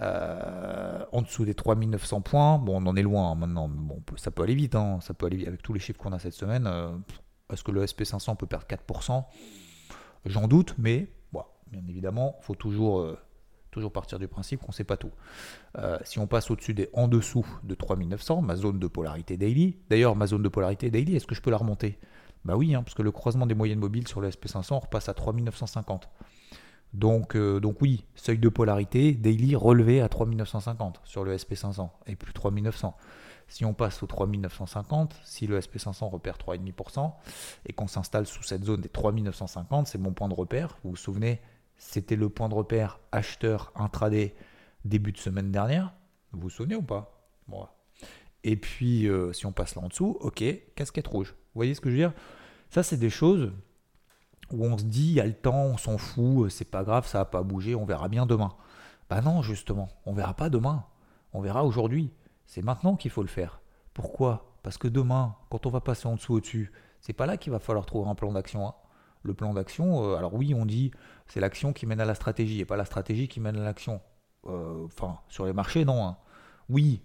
Euh, 0.00 1.04
en 1.12 1.22
dessous 1.22 1.44
des 1.44 1.54
3900 1.54 2.22
points, 2.22 2.58
bon, 2.58 2.82
on 2.82 2.86
en 2.86 2.96
est 2.96 3.02
loin 3.02 3.30
hein, 3.30 3.34
maintenant. 3.34 3.68
Bon, 3.68 4.00
ça 4.16 4.30
peut 4.30 4.42
aller 4.42 4.54
vite, 4.54 4.74
hein. 4.74 4.98
ça 5.00 5.14
peut 5.14 5.26
aller 5.26 5.36
vite 5.36 5.48
avec 5.48 5.62
tous 5.62 5.72
les 5.72 5.80
chiffres 5.80 5.98
qu'on 5.98 6.12
a 6.12 6.18
cette 6.18 6.34
semaine. 6.34 6.66
Euh, 6.66 6.92
est-ce 7.52 7.62
que 7.62 7.70
le 7.70 7.84
SP500 7.84 8.36
peut 8.36 8.46
perdre 8.46 8.66
4% 8.66 9.24
J'en 10.24 10.48
doute, 10.48 10.74
mais 10.78 11.12
bon, 11.32 11.42
bien 11.66 11.82
évidemment, 11.88 12.36
faut 12.40 12.54
toujours, 12.54 13.00
euh, 13.00 13.18
toujours 13.70 13.92
partir 13.92 14.18
du 14.18 14.28
principe 14.28 14.60
qu'on 14.60 14.68
ne 14.68 14.74
sait 14.74 14.84
pas 14.84 14.96
tout. 14.96 15.10
si 16.04 16.18
on 16.18 16.26
passe 16.26 16.50
au-dessus 16.50 16.74
des 16.74 16.88
en 16.94 17.08
dessous 17.08 17.46
de 17.64 17.74
3900, 17.74 18.40
ma 18.40 18.56
zone 18.56 18.78
de 18.78 18.86
polarité 18.86 19.36
daily, 19.36 19.78
d'ailleurs, 19.90 20.16
ma 20.16 20.26
zone 20.26 20.42
de 20.42 20.48
polarité 20.48 20.90
daily, 20.90 21.16
est-ce 21.16 21.26
que 21.26 21.34
je 21.34 21.42
peux 21.42 21.50
la 21.50 21.58
remonter? 21.58 21.98
Bah 22.44 22.56
oui, 22.56 22.74
hein, 22.74 22.82
parce 22.82 22.94
que 22.94 23.02
le 23.02 23.12
croisement 23.12 23.46
des 23.46 23.54
moyennes 23.54 23.78
mobiles 23.78 24.08
sur 24.08 24.20
le 24.20 24.28
SP500 24.28 24.80
repasse 24.80 25.08
à 25.08 25.14
3950. 25.14 26.08
Donc, 26.94 27.36
euh, 27.36 27.58
donc 27.58 27.80
oui, 27.80 28.04
seuil 28.14 28.38
de 28.38 28.48
polarité, 28.48 29.12
daily 29.12 29.56
relevé 29.56 30.00
à 30.00 30.08
3950 30.08 31.00
sur 31.04 31.24
le 31.24 31.36
SP500 31.36 31.88
et 32.06 32.16
plus 32.16 32.32
3900. 32.32 32.96
Si 33.48 33.64
on 33.64 33.74
passe 33.74 34.02
au 34.02 34.06
3950, 34.06 35.20
si 35.24 35.46
le 35.46 35.58
SP500 35.58 36.08
repère 36.08 36.38
3,5% 36.38 37.12
et 37.66 37.72
qu'on 37.72 37.86
s'installe 37.86 38.26
sous 38.26 38.42
cette 38.42 38.64
zone 38.64 38.80
des 38.80 38.88
3950, 38.88 39.88
c'est 39.88 39.98
mon 39.98 40.12
point 40.12 40.28
de 40.28 40.34
repère. 40.34 40.78
Vous 40.84 40.90
vous 40.90 40.96
souvenez, 40.96 41.40
c'était 41.76 42.16
le 42.16 42.28
point 42.28 42.48
de 42.48 42.54
repère 42.54 42.98
acheteur 43.10 43.72
intraday 43.74 44.34
début 44.84 45.12
de 45.12 45.18
semaine 45.18 45.50
dernière. 45.50 45.92
Vous 46.32 46.42
vous 46.42 46.50
souvenez 46.50 46.76
ou 46.76 46.82
pas? 46.82 47.26
Bon. 47.48 47.66
Et 48.44 48.56
puis, 48.56 49.08
euh, 49.08 49.32
si 49.32 49.46
on 49.46 49.52
passe 49.52 49.76
là 49.76 49.82
en 49.82 49.88
dessous, 49.88 50.16
ok, 50.20 50.42
casquette 50.74 51.06
rouge. 51.06 51.30
Vous 51.30 51.58
voyez 51.58 51.74
ce 51.74 51.80
que 51.80 51.90
je 51.90 51.94
veux 51.94 52.00
dire? 52.00 52.14
Ça, 52.70 52.82
c'est 52.82 52.96
des 52.96 53.10
choses 53.10 53.52
où 54.52 54.64
on 54.64 54.78
se 54.78 54.84
dit, 54.84 55.08
il 55.08 55.14
y 55.14 55.20
a 55.20 55.26
le 55.26 55.34
temps, 55.34 55.64
on 55.64 55.76
s'en 55.76 55.98
fout, 55.98 56.50
c'est 56.50 56.70
pas 56.70 56.84
grave, 56.84 57.06
ça 57.06 57.18
va 57.18 57.24
pas 57.24 57.42
bouger, 57.42 57.74
on 57.74 57.84
verra 57.84 58.08
bien 58.08 58.26
demain. 58.26 58.54
Bah 59.10 59.20
non, 59.20 59.42
justement, 59.42 59.88
on 60.06 60.12
verra 60.12 60.34
pas 60.34 60.50
demain, 60.50 60.84
on 61.32 61.40
verra 61.40 61.64
aujourd'hui. 61.64 62.12
C'est 62.46 62.62
maintenant 62.62 62.96
qu'il 62.96 63.10
faut 63.10 63.22
le 63.22 63.28
faire. 63.28 63.60
Pourquoi? 63.94 64.56
Parce 64.62 64.78
que 64.78 64.88
demain, 64.88 65.36
quand 65.50 65.66
on 65.66 65.70
va 65.70 65.80
passer 65.80 66.06
en 66.06 66.14
dessous 66.14 66.34
au-dessus, 66.34 66.72
c'est 67.00 67.12
pas 67.12 67.26
là 67.26 67.36
qu'il 67.36 67.52
va 67.52 67.58
falloir 67.58 67.86
trouver 67.86 68.08
un 68.08 68.14
plan 68.14 68.32
d'action. 68.32 68.66
Hein. 68.66 68.74
Le 69.22 69.34
plan 69.34 69.54
d'action, 69.54 70.04
euh, 70.04 70.16
alors 70.16 70.34
oui, 70.34 70.54
on 70.54 70.66
dit 70.66 70.90
c'est 71.26 71.40
l'action 71.40 71.72
qui 71.72 71.86
mène 71.86 72.00
à 72.00 72.04
la 72.04 72.14
stratégie 72.14 72.60
et 72.60 72.64
pas 72.64 72.76
la 72.76 72.84
stratégie 72.84 73.28
qui 73.28 73.40
mène 73.40 73.56
à 73.56 73.64
l'action. 73.64 74.00
Euh, 74.46 74.86
enfin, 74.86 75.18
sur 75.28 75.46
les 75.46 75.52
marchés, 75.52 75.84
non. 75.84 76.06
Hein. 76.06 76.16
Oui, 76.68 77.02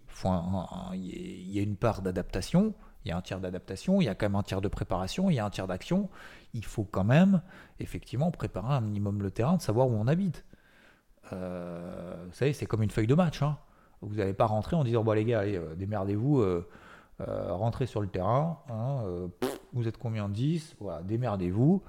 il 0.93 1.51
y 1.51 1.59
a 1.59 1.61
une 1.61 1.75
part 1.75 2.01
d'adaptation, 2.01 2.73
il 3.07 3.11
y 3.11 3.13
a 3.13 3.17
un 3.17 3.21
tiers 3.21 3.39
d'adaptation, 3.39 4.01
il 4.01 4.05
y 4.05 4.09
a 4.09 4.15
quand 4.15 4.25
même 4.25 4.35
un 4.35 4.43
tiers 4.43 4.59
de 4.59 4.67
préparation, 4.67 5.29
il 5.29 5.35
y 5.35 5.39
a 5.39 5.45
un 5.45 5.49
tiers 5.49 5.67
d'action. 5.67 6.09
Il 6.53 6.65
faut 6.65 6.83
quand 6.83 7.05
même, 7.05 7.41
effectivement, 7.79 8.31
préparer 8.31 8.73
un 8.73 8.81
minimum 8.81 9.21
le 9.21 9.31
terrain, 9.31 9.55
de 9.55 9.61
savoir 9.61 9.87
où 9.87 9.93
on 9.93 10.07
habite. 10.07 10.43
Euh, 11.31 12.25
vous 12.27 12.33
savez, 12.33 12.51
c'est 12.51 12.65
comme 12.65 12.83
une 12.83 12.89
feuille 12.89 13.07
de 13.07 13.15
match. 13.15 13.41
Hein. 13.41 13.57
Vous 14.01 14.15
n'allez 14.15 14.33
pas 14.33 14.45
rentrer 14.45 14.75
en 14.75 14.83
disant, 14.83 15.03
bon 15.03 15.13
les 15.13 15.23
gars, 15.23 15.39
allez, 15.39 15.55
euh, 15.55 15.73
démerdez-vous, 15.75 16.41
euh, 16.41 16.67
rentrez 17.19 17.85
sur 17.85 18.01
le 18.01 18.07
terrain. 18.07 18.59
Hein, 18.69 19.03
vous 19.71 19.87
êtes 19.87 19.97
combien 19.97 20.27
10 20.27 20.75
Voilà, 20.79 21.01
démerdez-vous. 21.03 21.81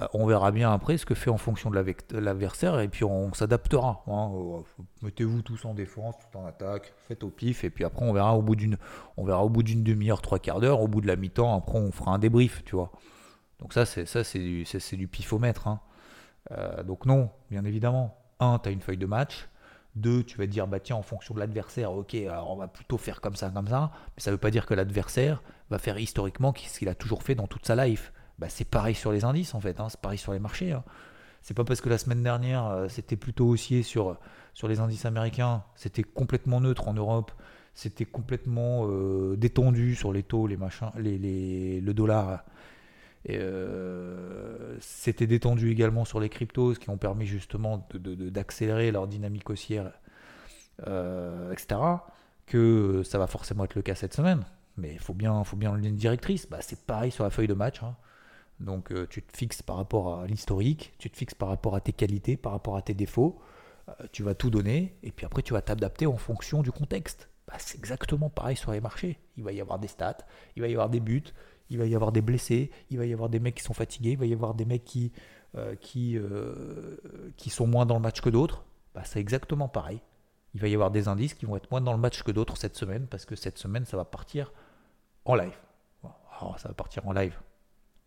Euh, 0.00 0.06
on 0.12 0.26
verra 0.26 0.50
bien 0.50 0.72
après 0.72 0.98
ce 0.98 1.06
que 1.06 1.14
fait 1.14 1.30
en 1.30 1.38
fonction 1.38 1.70
de 1.70 1.94
l'adversaire 2.18 2.80
et 2.80 2.88
puis 2.88 3.04
on 3.04 3.32
s'adaptera. 3.32 4.02
Hein. 4.08 4.32
Euh, 4.34 4.60
mettez-vous 5.02 5.42
tous 5.42 5.64
en 5.64 5.74
défense, 5.74 6.16
tout 6.18 6.38
en 6.38 6.46
attaque, 6.46 6.92
faites 7.06 7.22
au 7.22 7.30
pif 7.30 7.62
et 7.64 7.70
puis 7.70 7.84
après 7.84 8.04
on 8.04 8.12
verra 8.12 8.36
au 8.36 8.42
bout 8.42 8.56
d'une, 8.56 8.76
on 9.16 9.24
verra 9.24 9.44
au 9.44 9.48
bout 9.48 9.62
d'une 9.62 9.84
demi-heure, 9.84 10.20
trois 10.20 10.38
quarts 10.38 10.60
d'heure, 10.60 10.80
au 10.80 10.88
bout 10.88 11.00
de 11.00 11.06
la 11.06 11.16
mi-temps, 11.16 11.56
après 11.56 11.78
on 11.78 11.92
fera 11.92 12.12
un 12.12 12.18
débrief, 12.18 12.64
tu 12.64 12.74
vois. 12.74 12.90
Donc 13.60 13.72
ça 13.72 13.86
c'est 13.86 14.06
ça 14.06 14.24
c'est 14.24 14.40
du, 14.40 14.64
du 14.92 15.08
pifomètre. 15.08 15.68
Hein. 15.68 15.80
Euh, 16.50 16.82
donc 16.82 17.06
non, 17.06 17.30
bien 17.50 17.64
évidemment. 17.64 18.16
Un, 18.40 18.58
tu 18.58 18.68
as 18.68 18.72
une 18.72 18.80
feuille 18.80 18.98
de 18.98 19.06
match. 19.06 19.48
Deux, 19.94 20.24
tu 20.24 20.36
vas 20.38 20.44
te 20.44 20.50
dire, 20.50 20.66
bah 20.66 20.80
tiens, 20.80 20.96
en 20.96 21.02
fonction 21.02 21.34
de 21.34 21.38
l'adversaire, 21.38 21.92
ok, 21.92 22.16
alors 22.16 22.50
on 22.50 22.56
va 22.56 22.66
plutôt 22.66 22.98
faire 22.98 23.20
comme 23.20 23.36
ça, 23.36 23.50
comme 23.50 23.68
ça. 23.68 23.92
Mais 24.16 24.22
ça 24.22 24.30
ne 24.30 24.34
veut 24.34 24.40
pas 24.40 24.50
dire 24.50 24.66
que 24.66 24.74
l'adversaire 24.74 25.40
va 25.70 25.78
faire 25.78 25.98
historiquement 25.98 26.52
ce 26.56 26.80
qu'il 26.80 26.88
a 26.88 26.96
toujours 26.96 27.22
fait 27.22 27.36
dans 27.36 27.46
toute 27.46 27.64
sa 27.64 27.76
life. 27.86 28.12
Bah, 28.38 28.48
c'est 28.48 28.68
pareil 28.68 28.94
sur 28.94 29.12
les 29.12 29.24
indices 29.24 29.54
en 29.54 29.60
fait, 29.60 29.80
hein, 29.80 29.88
c'est 29.88 30.00
pareil 30.00 30.18
sur 30.18 30.32
les 30.32 30.38
marchés. 30.38 30.72
Hein. 30.72 30.84
C'est 31.42 31.54
pas 31.54 31.64
parce 31.64 31.80
que 31.80 31.88
la 31.88 31.98
semaine 31.98 32.22
dernière 32.22 32.66
euh, 32.66 32.88
c'était 32.88 33.16
plutôt 33.16 33.46
haussier 33.46 33.82
sur, 33.82 34.18
sur 34.54 34.66
les 34.66 34.80
indices 34.80 35.04
américains, 35.04 35.62
c'était 35.76 36.02
complètement 36.02 36.60
neutre 36.60 36.88
en 36.88 36.94
Europe, 36.94 37.32
c'était 37.74 38.06
complètement 38.06 38.86
euh, 38.88 39.36
détendu 39.36 39.94
sur 39.94 40.12
les 40.12 40.22
taux, 40.22 40.46
les 40.46 40.56
machins, 40.56 40.90
les, 40.96 41.80
le 41.80 41.94
dollar. 41.94 42.44
Euh, 43.30 44.76
c'était 44.80 45.26
détendu 45.26 45.70
également 45.70 46.04
sur 46.04 46.20
les 46.20 46.28
cryptos, 46.28 46.74
qui 46.74 46.90
ont 46.90 46.98
permis 46.98 47.26
justement 47.26 47.88
d'accélérer 47.94 48.90
leur 48.92 49.08
dynamique 49.08 49.48
haussière, 49.48 49.92
etc. 50.80 51.80
Que 52.46 53.02
ça 53.04 53.18
va 53.18 53.26
forcément 53.26 53.64
être 53.64 53.74
le 53.74 53.82
cas 53.82 53.94
cette 53.94 54.14
semaine. 54.14 54.44
Mais 54.76 54.92
il 54.92 54.98
faut 54.98 55.14
bien, 55.14 55.42
faut 55.44 55.56
bien 55.56 55.74
une 55.74 55.82
ligne 55.82 55.96
directrice. 55.96 56.48
Bah, 56.48 56.58
c'est 56.60 56.80
pareil 56.80 57.10
sur 57.10 57.24
la 57.24 57.30
feuille 57.30 57.46
de 57.46 57.54
match. 57.54 57.82
Hein. 57.82 57.96
Donc 58.64 58.90
euh, 58.92 59.06
tu 59.08 59.22
te 59.22 59.36
fixes 59.36 59.62
par 59.62 59.76
rapport 59.76 60.20
à 60.20 60.26
l'historique, 60.26 60.94
tu 60.98 61.10
te 61.10 61.16
fixes 61.16 61.34
par 61.34 61.48
rapport 61.48 61.74
à 61.74 61.80
tes 61.80 61.92
qualités, 61.92 62.36
par 62.36 62.52
rapport 62.52 62.76
à 62.76 62.82
tes 62.82 62.94
défauts, 62.94 63.38
euh, 63.88 63.92
tu 64.10 64.22
vas 64.22 64.34
tout 64.34 64.50
donner, 64.50 64.96
et 65.02 65.12
puis 65.12 65.26
après 65.26 65.42
tu 65.42 65.52
vas 65.52 65.62
t'adapter 65.62 66.06
en 66.06 66.16
fonction 66.16 66.62
du 66.62 66.72
contexte. 66.72 67.28
Bah, 67.46 67.54
c'est 67.58 67.76
exactement 67.76 68.30
pareil 68.30 68.56
sur 68.56 68.72
les 68.72 68.80
marchés. 68.80 69.18
Il 69.36 69.44
va 69.44 69.52
y 69.52 69.60
avoir 69.60 69.78
des 69.78 69.88
stats, 69.88 70.18
il 70.56 70.62
va 70.62 70.68
y 70.68 70.72
avoir 70.72 70.88
des 70.88 71.00
buts, 71.00 71.24
il 71.68 71.78
va 71.78 71.84
y 71.84 71.94
avoir 71.94 72.10
des 72.10 72.22
blessés, 72.22 72.70
il 72.90 72.98
va 72.98 73.04
y 73.04 73.12
avoir 73.12 73.28
des 73.28 73.38
mecs 73.38 73.56
qui 73.56 73.62
sont 73.62 73.74
fatigués, 73.74 74.12
il 74.12 74.18
va 74.18 74.26
y 74.26 74.32
avoir 74.32 74.54
des 74.54 74.64
mecs 74.64 74.84
qui, 74.84 75.12
euh, 75.54 76.96
sont 77.48 77.66
moins 77.66 77.84
dans 77.84 77.96
le 77.96 78.00
match 78.00 78.22
que 78.22 78.30
d'autres. 78.30 78.64
Bah, 78.94 79.02
c'est 79.04 79.20
exactement 79.20 79.68
pareil. 79.68 80.00
Il 80.54 80.60
va 80.60 80.68
y 80.68 80.74
avoir 80.74 80.90
des 80.90 81.08
indices 81.08 81.34
qui 81.34 81.44
vont 81.44 81.56
être 81.56 81.70
moins 81.70 81.80
dans 81.80 81.92
le 81.92 81.98
match 81.98 82.22
que 82.22 82.30
d'autres 82.30 82.56
cette 82.56 82.76
semaine, 82.76 83.06
parce 83.08 83.26
que 83.26 83.36
cette 83.36 83.58
semaine, 83.58 83.84
ça 83.84 83.96
va 83.98 84.04
partir 84.04 84.52
en 85.26 85.34
live. 85.34 85.58
Alors, 86.40 86.58
ça 86.58 86.68
va 86.68 86.74
partir 86.74 87.06
en 87.06 87.12
live 87.12 87.38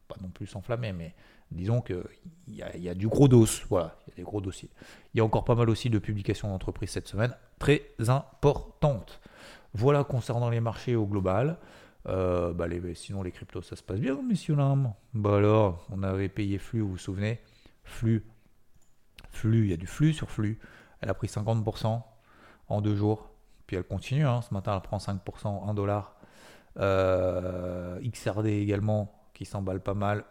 pas 0.08 0.15
non 0.22 0.30
plus 0.30 0.48
s'enflammer, 0.48 0.93
mais 0.93 1.13
disons 1.52 1.82
qu'il 1.82 2.04
y, 2.48 2.63
y 2.80 2.89
a 2.89 2.93
du 2.93 3.08
gros 3.08 3.28
dos, 3.28 3.46
voilà, 3.70 3.98
il 4.08 4.12
y 4.12 4.13
a 4.13 4.15
des 4.17 4.24
gros 4.24 4.41
dossiers. 4.41 4.70
Il 5.13 5.17
y 5.17 5.22
a 5.22 5.26
encore 5.26 5.46
pas 5.46 5.56
mal 5.56 5.70
aussi 5.70 5.89
de 5.89 6.00
publications 6.00 6.50
d'entreprises 6.50 6.91
cette 6.91 7.08
semaine, 7.08 7.36
très 7.60 7.91
importantes. 8.08 9.20
Voilà 9.74 10.04
concernant 10.04 10.50
les 10.50 10.60
marchés 10.60 10.96
au 10.96 11.06
global. 11.06 11.58
Euh, 12.08 12.54
bah 12.54 12.67
sinon 12.93 13.22
les 13.22 13.32
cryptos 13.32 13.63
ça 13.63 13.76
se 13.76 13.84
passe 13.84 14.00
bien 14.00 14.22
messieurs 14.22 14.56
dames. 14.56 14.93
Bah 15.13 15.38
alors 15.38 15.86
on 15.91 16.04
avait 16.04 16.30
payé 16.30 16.58
flux 16.58 16.80
vous 16.80 16.91
vous 16.91 16.98
souvenez? 16.98 17.41
Flux 17.84 18.26
flux 19.30 19.65
il 19.65 19.72
y 19.72 19.74
a 19.74 19.78
du 19.78 19.88
flux 19.88 20.13
sur 20.13 20.32
flux 20.32 20.58
elle 21.02 21.10
a 21.10 21.13
pris 21.13 21.28
50% 21.28 22.02
en 22.70 22.82
deux 22.82 22.96
jours 22.96 23.30
puis 23.65 23.76
elle 23.76 23.84
continue 23.84 24.26
hein. 24.26 24.41
ce 24.41 24.54
matin 24.54 24.74
elle 24.74 24.82
prend 24.82 24.98
5% 24.98 25.70
1 25.70 25.74
dollar 25.74 26.15
XRD 26.78 28.46
également 28.46 29.17
qui 29.38 29.45
s'emballe 29.45 29.82
pas 29.82 29.93
mal. 29.93 30.26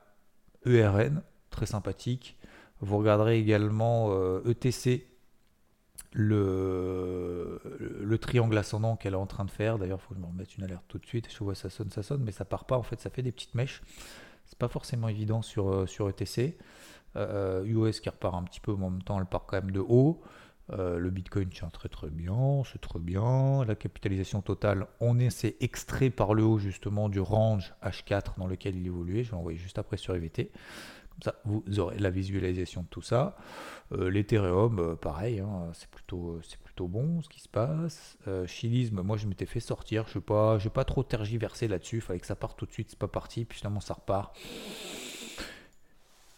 ERN, 0.65 1.23
très 1.51 1.67
sympathique. 1.67 2.37
Vous 2.81 2.99
regarderez 2.99 3.39
également 3.39 4.13
ETC, 4.45 4.87
e 4.87 5.01
le, 6.13 7.61
le 8.01 8.19
triangle 8.19 8.57
ascendant 8.59 8.97
qu'elle 8.97 9.15
est 9.15 9.17
en 9.19 9.27
train 9.27 9.45
de 9.45 9.51
faire. 9.51 9.79
D'ailleurs, 9.79 9.99
il 10.01 10.03
faut 10.03 10.09
que 10.11 10.17
je 10.17 10.21
me 10.21 10.27
remette 10.27 10.57
une 10.57 10.65
alerte 10.65 10.85
tout 10.89 10.99
de 10.99 11.07
suite. 11.07 11.29
Je 11.31 11.45
vois 11.45 11.55
ça 11.55 11.71
sonne, 11.71 11.91
ça 11.91 12.03
sonne, 12.03 12.23
mais 12.25 12.33
ça 12.33 12.45
part 12.45 12.65
pas. 12.65 12.77
En 12.77 12.83
fait, 12.83 13.01
ça 13.01 13.11
fait 13.11 13.23
des 13.23 13.33
petites 13.33 13.55
mèches. 13.55 13.83
C'est 14.47 14.59
pas 14.59 14.69
forcément 14.69 15.09
évident 15.09 15.43
sur, 15.43 15.69
euh, 15.69 15.87
sur 15.87 16.09
ETC. 16.09 16.57
Euh, 17.17 17.65
UOS 17.65 17.93
qui 18.03 18.09
repart 18.09 18.35
un 18.35 18.43
petit 18.43 18.61
peu, 18.61 18.75
mais 18.77 18.85
en 18.85 18.91
même 18.91 19.03
temps, 19.03 19.19
elle 19.19 19.27
part 19.27 19.47
quand 19.47 19.57
même 19.57 19.71
de 19.71 19.81
haut. 19.81 20.21
Euh, 20.73 20.99
le 20.99 21.11
Bitcoin 21.11 21.49
tient 21.49 21.69
très 21.69 21.89
très 21.89 22.11
bien, 22.11 22.63
c'est 22.71 22.81
très 22.81 22.99
bien. 22.99 23.65
La 23.65 23.75
capitalisation 23.75 24.43
totale, 24.43 24.87
on 25.01 25.19
essaie 25.19 25.57
extrait 25.61 26.11
par 26.11 26.35
le 26.35 26.43
haut 26.45 26.59
justement 26.59 27.09
du 27.09 27.21
range 27.21 27.75
H4 27.85 28.39
dans 28.39 28.47
lequel 28.47 28.77
il 28.77 28.87
évoluait. 28.87 29.23
Je 29.23 29.31
vais 29.31 29.37
l'envoyer 29.37 29.59
juste 29.59 29.79
après 29.79 29.97
sur 29.97 30.15
EVT. 30.15 30.51
Comme 31.11 31.23
ça, 31.23 31.35
vous 31.45 31.63
aurez 31.79 31.99
la 31.99 32.11
visualisation 32.11 32.83
de 32.83 32.89
tout 32.89 33.01
ça. 33.01 33.37
Euh, 33.93 34.11
L'Ethereum, 34.11 34.79
euh, 34.81 34.97
pareil, 34.97 35.41
hein, 35.41 35.71
c'est 35.73 35.89
plutôt, 35.89 36.41
c'est 36.43 36.59
plutôt 36.59 36.89
bon 36.89 37.23
ce 37.23 37.29
qui 37.29 37.41
se 37.41 37.49
passe. 37.49 38.19
Chilisme, 38.47 39.03
moi 39.03 39.17
je 39.17 39.27
m'étais 39.27 39.47
fait 39.47 39.61
sortir. 39.61 40.07
Je 40.09 40.19
n'ai 40.19 40.25
pas, 40.25 40.59
pas 40.75 40.85
trop 40.85 41.05
tergiversé 41.05 41.69
là-dessus. 41.69 42.01
Fallait 42.01 42.21
que 42.21 42.27
ça 42.27 42.37
parte 42.37 42.59
tout 42.59 42.67
de 42.67 42.73
suite, 42.73 42.91
c'est 42.91 42.99
pas 42.99 43.09
parti. 43.09 43.45
Puis 43.45 43.59
finalement 43.59 43.81
ça 43.81 43.95
repart 43.95 44.37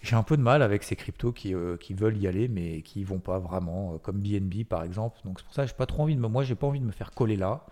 j'ai 0.01 0.15
un 0.15 0.23
peu 0.23 0.37
de 0.37 0.43
mal 0.43 0.63
avec 0.63 0.85
ces 0.85 0.97
cryptos 0.97 1.33
qui, 1.33 1.55
euh, 1.55 1.77
qui, 1.77 1.93
veulent 1.93 2.17
y 2.17 2.27
aller 2.27 2.49
mais 2.49 2.83
qui 2.83 3.03
vont 3.05 3.19
pas 3.19 3.39
vraiment, 3.39 3.95
euh, 3.95 3.99
comme 3.99 4.21
BNB 4.21 4.65
par 4.65 4.85
exemple. 4.85 5.19
Donc 5.25 5.41
c'est 5.41 5.45
pour 5.45 5.55
ça 5.55 5.63
que 5.65 5.69
j'ai 5.69 5.77
pas 5.77 5.87
trop 5.87 6.05
envie 6.05 6.15
de 6.15 6.21
me, 6.21 6.29
moi 6.29 6.45
j'ai 6.45 6.55
pas 6.55 6.67
envie 6.67 6.81
de 6.81 6.85
me 6.85 6.93
faire 6.93 7.11
coller 7.11 7.37
là. 7.37 7.67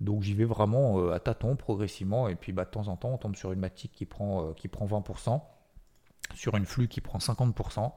Donc 0.00 0.22
j'y 0.22 0.34
vais 0.34 0.44
vraiment 0.44 1.00
euh, 1.00 1.12
à 1.12 1.20
tâtons 1.20 1.56
progressivement 1.56 2.28
et 2.28 2.36
puis 2.36 2.52
bah, 2.52 2.64
de 2.64 2.70
temps 2.70 2.88
en 2.88 2.96
temps 2.96 3.10
on 3.10 3.18
tombe 3.18 3.36
sur 3.36 3.52
une 3.52 3.60
matique 3.60 3.92
qui 3.92 4.06
prend, 4.06 4.52
qui 4.52 4.68
prend 4.68 4.86
20%, 4.86 5.40
sur 6.34 6.56
une 6.56 6.66
flux 6.66 6.88
qui 6.88 7.00
prend 7.00 7.18
50%. 7.18 7.92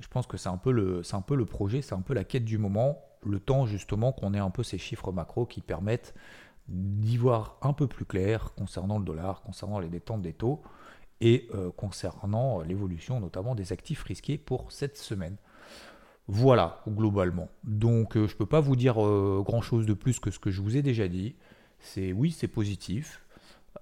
Je 0.00 0.06
pense 0.06 0.28
que 0.28 0.36
c'est 0.36 0.48
un, 0.48 0.58
peu 0.58 0.70
le, 0.70 1.02
c'est 1.02 1.16
un 1.16 1.22
peu 1.22 1.34
le 1.34 1.44
projet, 1.44 1.82
c'est 1.82 1.94
un 1.94 2.02
peu 2.02 2.14
la 2.14 2.22
quête 2.22 2.44
du 2.44 2.56
moment, 2.56 3.00
le 3.24 3.40
temps 3.40 3.66
justement 3.66 4.12
qu'on 4.12 4.32
ait 4.32 4.38
un 4.38 4.50
peu 4.50 4.62
ces 4.62 4.78
chiffres 4.78 5.10
macro 5.10 5.44
qui 5.44 5.60
permettent 5.60 6.14
d'y 6.68 7.16
voir 7.16 7.56
un 7.62 7.72
peu 7.72 7.88
plus 7.88 8.04
clair 8.04 8.52
concernant 8.54 8.98
le 8.98 9.04
dollar, 9.04 9.42
concernant 9.42 9.80
les 9.80 9.88
détentes 9.88 10.22
des 10.22 10.34
taux 10.34 10.62
et 11.20 11.48
concernant 11.76 12.60
l'évolution 12.60 13.20
notamment 13.20 13.54
des 13.54 13.72
actifs 13.72 14.02
risqués 14.02 14.38
pour 14.38 14.70
cette 14.70 14.96
semaine. 14.96 15.36
Voilà, 16.28 16.82
globalement. 16.86 17.48
Donc 17.64 18.14
je 18.14 18.20
ne 18.20 18.26
peux 18.26 18.46
pas 18.46 18.60
vous 18.60 18.76
dire 18.76 18.94
grand-chose 18.94 19.86
de 19.86 19.94
plus 19.94 20.20
que 20.20 20.30
ce 20.30 20.38
que 20.38 20.50
je 20.50 20.60
vous 20.60 20.76
ai 20.76 20.82
déjà 20.82 21.08
dit. 21.08 21.34
C'est 21.80 22.12
oui, 22.12 22.30
c'est 22.30 22.48
positif. 22.48 23.24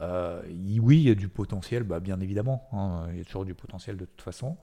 oui, 0.01 0.97
il 0.99 1.09
y 1.09 1.11
a 1.11 1.15
du 1.15 1.29
potentiel, 1.29 1.83
bah, 1.83 2.01
bien 2.01 2.21
évidemment. 2.21 2.69
Hein, 2.73 3.07
il 3.13 3.19
y 3.19 3.21
a 3.21 3.25
toujours 3.25 3.45
du 3.45 3.55
potentiel 3.55 3.97
de 3.97 4.05
toute 4.05 4.23
façon. 4.23 4.57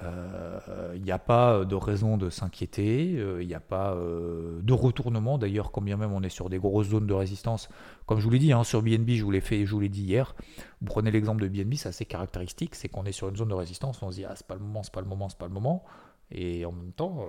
Il 0.00 0.06
euh, 0.06 0.98
n'y 0.98 1.12
a 1.12 1.20
pas 1.20 1.64
de 1.64 1.74
raison 1.76 2.16
de 2.16 2.28
s'inquiéter, 2.28 3.10
il 3.12 3.20
euh, 3.20 3.44
n'y 3.44 3.54
a 3.54 3.60
pas 3.60 3.94
euh, 3.94 4.60
de 4.60 4.72
retournement. 4.72 5.38
D'ailleurs, 5.38 5.70
quand 5.70 5.82
bien 5.82 5.96
même 5.96 6.12
on 6.12 6.22
est 6.22 6.30
sur 6.30 6.50
des 6.50 6.58
grosses 6.58 6.88
zones 6.88 7.06
de 7.06 7.14
résistance, 7.14 7.68
comme 8.06 8.18
je 8.18 8.24
vous 8.24 8.30
l'ai 8.30 8.40
dit, 8.40 8.52
hein, 8.52 8.64
sur 8.64 8.82
BNB, 8.82 9.10
je 9.10 9.22
vous 9.22 9.30
l'ai 9.30 9.40
fait, 9.40 9.64
je 9.64 9.70
vous 9.70 9.80
l'ai 9.80 9.88
dit 9.88 10.02
hier. 10.02 10.34
Vous 10.80 10.86
prenez 10.86 11.12
l'exemple 11.12 11.42
de 11.42 11.48
BNB, 11.48 11.74
c'est 11.74 11.88
assez 11.88 12.06
caractéristique, 12.06 12.74
c'est 12.74 12.88
qu'on 12.88 13.04
est 13.04 13.12
sur 13.12 13.28
une 13.28 13.36
zone 13.36 13.48
de 13.48 13.54
résistance, 13.54 14.02
on 14.02 14.10
se 14.10 14.16
dit 14.16 14.24
ah 14.24 14.34
c'est 14.34 14.46
pas 14.46 14.54
le 14.54 14.60
moment, 14.60 14.82
c'est 14.82 14.92
pas 14.92 15.00
le 15.00 15.06
moment, 15.06 15.28
c'est 15.28 15.38
pas 15.38 15.46
le 15.46 15.52
moment, 15.52 15.84
et 16.32 16.64
en 16.64 16.72
même 16.72 16.92
temps, 16.92 17.26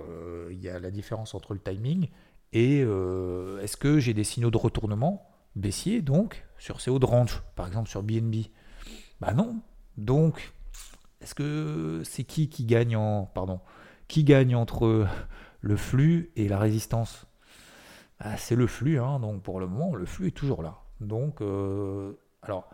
il 0.50 0.60
y 0.60 0.68
a 0.68 0.80
la 0.80 0.90
différence 0.90 1.34
entre 1.34 1.54
le 1.54 1.60
timing 1.60 2.08
et 2.52 2.80
est-ce 2.80 3.76
que 3.76 4.00
j'ai 4.00 4.14
des 4.14 4.24
signaux 4.24 4.50
de 4.50 4.56
retournement 4.56 5.28
baissier 5.54 6.02
donc 6.02 6.44
sur 6.58 6.80
ces 6.80 6.90
hauts 6.90 6.98
de 6.98 7.06
par 7.54 7.66
exemple 7.66 7.88
sur 7.88 8.02
BNB 8.02 8.46
Bah 9.20 9.34
non, 9.34 9.60
donc 9.96 10.52
est-ce 11.26 11.34
que 11.34 12.02
c'est 12.04 12.22
qui 12.22 12.48
qui 12.48 12.64
gagne 12.64 12.94
en 12.96 13.24
pardon 13.26 13.58
qui 14.06 14.22
gagne 14.22 14.54
entre 14.54 15.08
le 15.60 15.76
flux 15.76 16.30
et 16.36 16.46
la 16.46 16.56
résistance? 16.56 17.26
Bah, 18.20 18.36
C'est 18.36 18.54
le 18.54 18.68
flux, 18.68 19.00
hein, 19.00 19.18
donc 19.18 19.42
pour 19.42 19.58
le 19.58 19.66
moment 19.66 19.96
le 19.96 20.06
flux 20.06 20.28
est 20.28 20.36
toujours 20.36 20.62
là. 20.62 20.82
Donc 21.00 21.40
euh, 21.40 22.12
alors 22.42 22.70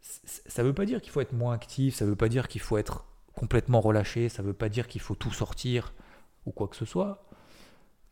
ça 0.00 0.62
ne 0.62 0.68
veut 0.68 0.74
pas 0.74 0.84
dire 0.84 1.00
qu'il 1.02 1.10
faut 1.10 1.20
être 1.20 1.32
moins 1.32 1.54
actif, 1.54 1.96
ça 1.96 2.04
ne 2.04 2.10
veut 2.10 2.16
pas 2.16 2.28
dire 2.28 2.46
qu'il 2.46 2.60
faut 2.60 2.78
être 2.78 3.04
complètement 3.34 3.80
relâché, 3.80 4.28
ça 4.28 4.44
ne 4.44 4.46
veut 4.46 4.54
pas 4.54 4.68
dire 4.68 4.86
qu'il 4.86 5.00
faut 5.00 5.16
tout 5.16 5.32
sortir 5.32 5.92
ou 6.44 6.52
quoi 6.52 6.68
que 6.68 6.76
ce 6.76 6.84
soit. 6.84 7.26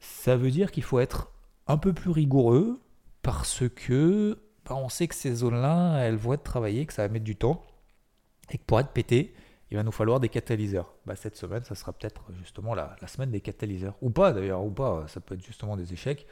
Ça 0.01 0.37
veut 0.37 0.51
dire 0.51 0.73
qu'il 0.73 0.83
faut 0.83 0.99
être 0.99 1.31
un 1.69 1.79
peu 1.79 1.93
plus 1.93 2.11
rigoureux 2.11 2.81
parce 3.23 3.63
que 3.69 4.37
bah, 4.65 4.75
on 4.75 4.89
sait 4.89 5.07
que 5.07 5.15
ces 5.15 5.33
zones-là, 5.33 5.99
elles 6.01 6.17
vont 6.17 6.33
être 6.33 6.43
travaillées, 6.43 6.87
que 6.87 6.93
ça 6.93 7.03
va 7.03 7.09
mettre 7.09 7.25
du 7.25 7.37
temps 7.37 7.65
et 8.51 8.59
que 8.59 8.65
pour 8.65 8.81
être 8.81 8.91
pété, 8.91 9.35
il 9.75 9.77
va 9.77 9.83
nous 9.83 9.91
falloir 9.91 10.21
des 10.21 10.29
catalyseurs. 10.29 10.95
Bah, 11.05 11.17
cette 11.17 11.37
semaine, 11.37 11.65
ça 11.65 11.75
sera 11.75 11.93
peut-être 11.93 12.23
justement 12.39 12.77
la, 12.77 12.97
semaine 13.09 13.33
des 13.33 13.41
catalyseurs. 13.41 13.97
Ou 14.03 14.11
pas 14.11 14.33
d'ailleurs, 14.33 14.63
ou 14.63 14.71
pas, 14.71 15.05
ça 15.09 15.19
peut 15.19 15.35
être 15.35 15.45
justement 15.45 15.77
des 15.77 15.93
échecs. 15.93 16.29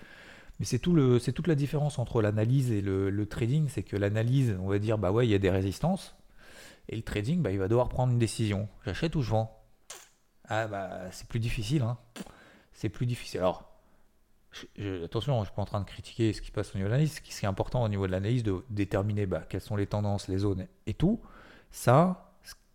Mais 0.60 0.64
c'est 0.64 0.78
tout 0.78 0.94
toute 1.18 1.48
la 1.48 1.56
différence 1.56 1.98
entre 1.98 2.22
l'analyse 2.22 2.70
et 2.70 2.80
le, 2.80 3.26
trading, 3.26 3.68
c'est 3.68 3.82
que 3.82 3.96
l'analyse, 3.96 4.56
on 4.60 4.68
va 4.68 4.78
dire, 4.78 4.96
bah 4.96 5.10
ouais, 5.10 5.26
il 5.26 5.30
y 5.30 5.34
a 5.34 5.40
des 5.40 5.50
résistances. 5.50 6.14
Et 6.88 6.94
le 6.94 7.02
trading, 7.02 7.42
bah, 7.42 7.50
il 7.50 7.58
va 7.58 7.66
devoir 7.66 7.88
prendre 7.88 8.12
une 8.12 8.20
décision. 8.20 8.68
J'achète 8.84 9.16
ou 9.16 9.22
je 9.22 9.30
vends? 9.30 9.60
Ah 10.48 10.68
bah 10.68 11.10
c'est 11.10 11.26
plus 11.26 11.40
difficile. 11.40 11.82
Hein. 11.82 11.98
C'est 12.72 12.90
plus 12.90 13.06
difficile. 13.06 13.40
Alors, 13.40 13.64
attention, 15.02 15.34
je 15.34 15.40
ne 15.40 15.44
suis 15.46 15.54
pas 15.54 15.62
en 15.62 15.66
train 15.66 15.80
de 15.80 15.84
critiquer 15.84 16.32
ce 16.32 16.40
qui 16.40 16.52
passe 16.52 16.76
au 16.76 16.78
niveau 16.78 16.86
de 16.86 16.92
l'analyse. 16.92 17.14
Ce 17.16 17.20
qui 17.20 17.32
est 17.44 17.48
important 17.48 17.82
au 17.82 17.88
niveau 17.88 18.06
de 18.06 18.12
l'analyse, 18.12 18.44
de 18.44 18.64
déterminer 18.70 19.26
bah, 19.26 19.42
quelles 19.48 19.60
sont 19.60 19.74
les 19.74 19.88
tendances, 19.88 20.28
les 20.28 20.38
zones 20.38 20.68
et 20.86 20.94
tout. 20.94 21.20
Ça, 21.72 22.31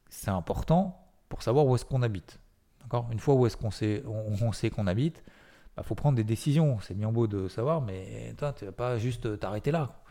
c'est 0.10 0.32
important 0.32 1.08
pour 1.30 1.42
savoir 1.42 1.66
où 1.66 1.76
est-ce 1.76 1.86
qu'on 1.86 2.02
habite. 2.02 2.40
Une 3.12 3.20
fois 3.20 3.36
où 3.36 3.46
est-ce 3.46 3.58
qu'on 3.58 3.72
sait, 3.72 4.04
on, 4.06 4.52
sait 4.54 4.70
qu'on 4.70 4.88
habite, 4.88 5.22
il 5.26 5.32
bah, 5.76 5.84
faut 5.84 5.96
prendre 5.96 6.16
des 6.16 6.24
décisions. 6.24 6.80
C'est 6.82 6.94
bien 6.94 7.12
beau 7.12 7.28
de 7.28 7.48
savoir, 7.48 7.82
mais 7.82 8.34
tu 8.38 8.46
ne 8.46 8.70
vas 8.70 8.72
pas 8.72 8.98
juste 8.98 9.40
t'arrêter 9.40 9.72
là. 9.72 10.02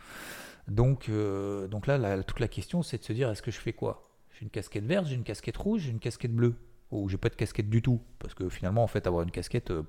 Donc, 0.69 1.09
euh, 1.09 1.69
donc 1.69 1.87
là, 1.87 2.23
toute 2.23 2.41
la 2.41 2.49
question, 2.49 2.83
c'est 2.83 2.99
de 2.99 3.05
se 3.05 3.13
dire 3.13 3.31
est-ce 3.31 3.43
que 3.43 3.51
je 3.51 3.59
fais 3.59 3.73
quoi? 3.73 4.03
J'ai 4.33 4.43
une 4.43 4.51
casquette 4.51 4.85
verte, 4.85 5.07
j'ai 5.07 5.15
une 5.15 5.25
casquette 5.25 5.57
rouge, 5.57 5.83
j'ai 5.83 5.91
une 5.91 6.01
casquette 6.01 6.35
bleue. 6.35 6.57
Ou 6.91 7.09
j'ai 7.09 7.17
pas 7.17 7.29
de 7.29 7.35
casquette 7.35 7.71
du 7.71 7.83
tout. 7.83 8.01
Parce 8.19 8.35
que 8.35 8.49
finalement, 8.49 8.83
en 8.83 8.87
fait, 8.87 9.07
avoir 9.07 9.23
une 9.23 9.31
casquette, 9.31 9.71
euh, 9.71 9.83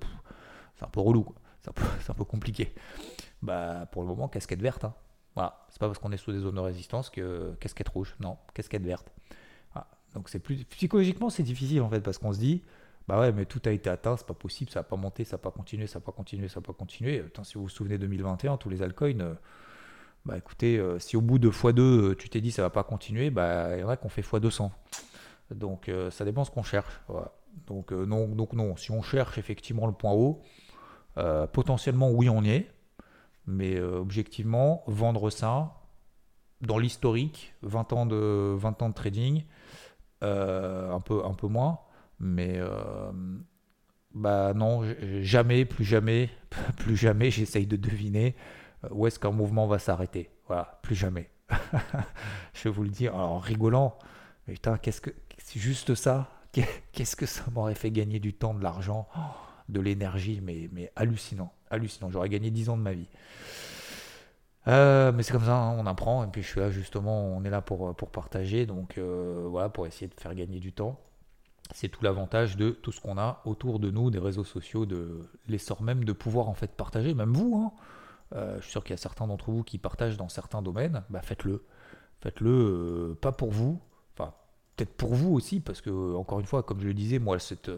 c'est 0.76 0.84
un 0.84 0.88
peu 0.88 1.00
relou. 1.00 1.26
C'est 2.00 2.10
un, 2.10 2.14
peu 2.14 2.24
compliqué. 2.24 2.72
Bah, 3.42 3.86
pour 3.92 4.00
le 4.00 4.08
moment, 4.08 4.28
casquette 4.28 4.62
verte. 4.62 4.84
Hein. 4.84 4.94
Voilà. 5.34 5.66
C'est 5.68 5.78
pas 5.78 5.86
parce 5.86 5.98
qu'on 5.98 6.12
est 6.12 6.16
sous 6.16 6.32
des 6.32 6.38
zones 6.38 6.54
de 6.54 6.60
résistance 6.60 7.10
que 7.10 7.52
casquette 7.60 7.88
rouge. 7.88 8.16
Non, 8.20 8.38
casquette 8.54 8.84
verte. 8.84 9.12
Donc 10.18 10.36
psychologiquement 10.70 11.30
c'est 11.30 11.44
difficile 11.44 11.80
en 11.80 11.88
fait 11.88 12.00
parce 12.00 12.18
qu'on 12.18 12.32
se 12.32 12.40
dit 12.40 12.64
bah 13.06 13.20
ouais 13.20 13.30
mais 13.30 13.44
tout 13.44 13.62
a 13.66 13.70
été 13.70 13.88
atteint, 13.88 14.16
c'est 14.16 14.26
pas 14.26 14.34
possible, 14.34 14.68
ça 14.68 14.80
va 14.80 14.84
pas 14.84 14.96
monter, 14.96 15.22
ça 15.22 15.36
va 15.36 15.42
pas 15.42 15.52
continuer, 15.52 15.86
ça 15.86 16.00
va 16.00 16.04
pas 16.04 16.10
continuer, 16.10 16.48
ça 16.48 16.58
va 16.58 16.66
pas 16.66 16.72
continuer. 16.72 17.24
si 17.44 17.54
vous 17.54 17.62
vous 17.62 17.68
souvenez 17.68 17.98
2021, 17.98 18.56
tous 18.56 18.68
les 18.68 18.82
altcoins, 18.82 19.20
euh, 19.20 19.34
bah 20.26 20.36
écoutez, 20.36 20.76
euh, 20.76 20.98
si 20.98 21.16
au 21.16 21.20
bout 21.20 21.38
de 21.38 21.48
x2 21.48 21.78
euh, 21.78 22.16
tu 22.16 22.28
t'es 22.28 22.40
dit 22.40 22.50
ça 22.50 22.62
va 22.62 22.70
pas 22.70 22.82
continuer, 22.82 23.30
bah 23.30 23.76
il 23.76 23.80
y 23.80 23.84
en 23.84 23.88
a 23.88 23.96
qu'on 23.96 24.08
fait 24.08 24.22
x200. 24.22 24.72
Donc 25.52 25.88
ça 26.10 26.24
dépend 26.24 26.44
ce 26.44 26.50
qu'on 26.50 26.64
cherche. 26.64 27.00
Donc 27.68 27.92
non, 27.92 28.26
non, 28.26 28.76
si 28.76 28.90
on 28.90 29.02
cherche 29.02 29.38
effectivement 29.38 29.86
le 29.86 29.92
point 29.92 30.12
haut, 30.12 30.42
potentiellement 31.52 32.10
oui 32.10 32.28
on 32.28 32.42
y 32.42 32.50
est, 32.50 32.70
mais 33.46 33.80
objectivement 33.80 34.82
vendre 34.88 35.30
ça 35.30 35.74
dans 36.60 36.76
l'historique, 36.76 37.54
20 37.62 37.92
ans 37.92 38.04
de 38.04 38.56
20 38.58 38.82
ans 38.82 38.88
de 38.88 38.94
trading 38.94 39.44
un, 40.22 41.00
peu, 41.00 41.24
un 41.24 41.34
peu 41.34 41.46
moins. 41.46 41.80
Mais 42.20 42.54
euh, 42.58 43.12
bah 44.14 44.52
non, 44.54 44.82
jamais, 45.20 45.64
plus 45.64 45.84
jamais, 45.84 46.30
plus 46.76 46.96
jamais, 46.96 47.30
j'essaye 47.30 47.66
de 47.66 47.76
deviner 47.76 48.34
euh, 48.84 48.88
où 48.90 49.06
est-ce 49.06 49.18
qu'un 49.18 49.30
mouvement 49.30 49.66
va 49.66 49.78
s'arrêter. 49.78 50.30
Voilà, 50.46 50.78
plus 50.82 50.94
jamais. 50.94 51.30
je 52.54 52.64
vais 52.64 52.70
vous 52.70 52.82
le 52.82 52.90
dire 52.90 53.14
en 53.14 53.38
rigolant. 53.38 53.96
Mais 54.46 54.54
putain, 54.54 54.78
qu'est-ce 54.78 55.00
que 55.00 55.10
c'est 55.38 55.60
juste 55.60 55.94
ça? 55.94 56.28
Qu'est-ce 56.92 57.14
que 57.14 57.26
ça 57.26 57.44
m'aurait 57.52 57.74
fait 57.74 57.90
gagner 57.90 58.18
du 58.18 58.32
temps, 58.32 58.54
de 58.54 58.62
l'argent, 58.62 59.06
de 59.68 59.80
l'énergie, 59.80 60.40
mais, 60.42 60.68
mais 60.72 60.90
hallucinant, 60.96 61.52
hallucinant. 61.70 62.10
J'aurais 62.10 62.30
gagné 62.30 62.50
10 62.50 62.70
ans 62.70 62.76
de 62.76 62.82
ma 62.82 62.94
vie. 62.94 63.08
Euh, 64.68 65.12
mais 65.12 65.22
c'est 65.22 65.32
comme 65.32 65.44
ça, 65.44 65.56
hein, 65.56 65.76
on 65.78 65.86
apprend. 65.86 66.24
Et 66.24 66.26
puis 66.28 66.42
je 66.42 66.48
suis 66.48 66.60
là 66.60 66.70
justement, 66.70 67.24
on 67.24 67.44
est 67.44 67.50
là 67.50 67.62
pour, 67.62 67.94
pour 67.94 68.10
partager. 68.10 68.66
Donc 68.66 68.98
euh, 68.98 69.46
voilà, 69.48 69.68
pour 69.68 69.86
essayer 69.86 70.08
de 70.08 70.20
faire 70.20 70.34
gagner 70.34 70.60
du 70.60 70.72
temps. 70.72 71.00
C'est 71.74 71.88
tout 71.88 72.02
l'avantage 72.02 72.56
de 72.56 72.70
tout 72.70 72.92
ce 72.92 73.00
qu'on 73.00 73.18
a 73.18 73.42
autour 73.44 73.78
de 73.78 73.90
nous, 73.90 74.10
des 74.10 74.18
réseaux 74.18 74.44
sociaux, 74.44 74.86
de 74.86 75.28
l'essor 75.48 75.82
même 75.82 76.04
de 76.04 76.12
pouvoir 76.12 76.48
en 76.48 76.54
fait 76.54 76.72
partager, 76.72 77.14
même 77.14 77.32
vous. 77.34 77.56
Hein. 77.56 77.72
Euh, 78.34 78.56
je 78.58 78.62
suis 78.62 78.72
sûr 78.72 78.84
qu'il 78.84 78.92
y 78.92 78.94
a 78.94 78.98
certains 78.98 79.26
d'entre 79.26 79.50
vous 79.50 79.62
qui 79.62 79.78
partagent 79.78 80.16
dans 80.16 80.28
certains 80.28 80.62
domaines. 80.62 81.02
Bah 81.10 81.22
faites-le. 81.22 81.64
Faites-le, 82.20 83.16
pas 83.20 83.30
pour 83.30 83.52
vous, 83.52 83.80
enfin 84.14 84.34
peut-être 84.76 84.92
pour 84.96 85.14
vous 85.14 85.34
aussi, 85.34 85.60
parce 85.60 85.80
que 85.80 86.16
encore 86.16 86.40
une 86.40 86.46
fois, 86.46 86.64
comme 86.64 86.80
je 86.80 86.86
le 86.88 86.94
disais, 86.94 87.20
moi 87.20 87.38
cette, 87.38 87.70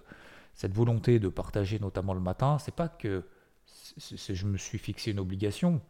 cette 0.55 0.73
volonté 0.73 1.19
de 1.19 1.29
partager 1.29 1.79
notamment 1.79 2.15
le 2.15 2.21
matin, 2.21 2.59
c'est 2.59 2.75
pas 2.75 2.89
que 2.89 3.23
je 3.99 4.47
me 4.47 4.57
suis 4.57 4.79
fixé 4.79 5.11
une 5.11 5.21
obligation 5.21 5.83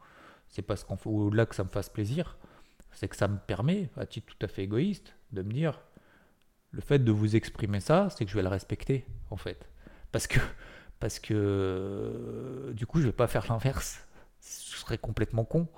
c'est 0.50 0.62
parce 0.62 0.84
qu'au 0.84 0.98
au-delà 1.04 1.46
que 1.46 1.54
ça 1.54 1.64
me 1.64 1.68
fasse 1.68 1.88
plaisir, 1.88 2.36
c'est 2.92 3.08
que 3.08 3.16
ça 3.16 3.28
me 3.28 3.38
permet, 3.38 3.88
à 3.96 4.06
titre 4.06 4.34
tout 4.36 4.44
à 4.44 4.48
fait 4.48 4.64
égoïste, 4.64 5.14
de 5.32 5.42
me 5.42 5.52
dire 5.52 5.80
le 6.72 6.80
fait 6.80 6.98
de 6.98 7.12
vous 7.12 7.36
exprimer 7.36 7.80
ça, 7.80 8.08
c'est 8.10 8.24
que 8.24 8.30
je 8.30 8.36
vais 8.36 8.42
le 8.42 8.48
respecter, 8.48 9.04
en 9.30 9.36
fait. 9.36 9.68
Parce 10.12 10.26
que, 10.26 10.38
parce 11.00 11.18
que 11.18 12.72
du 12.74 12.86
coup, 12.86 13.00
je 13.00 13.06
vais 13.06 13.12
pas 13.12 13.26
faire 13.26 13.46
l'inverse. 13.48 14.06
Ce 14.40 14.76
serait 14.78 14.98
complètement 14.98 15.44
con. 15.44 15.68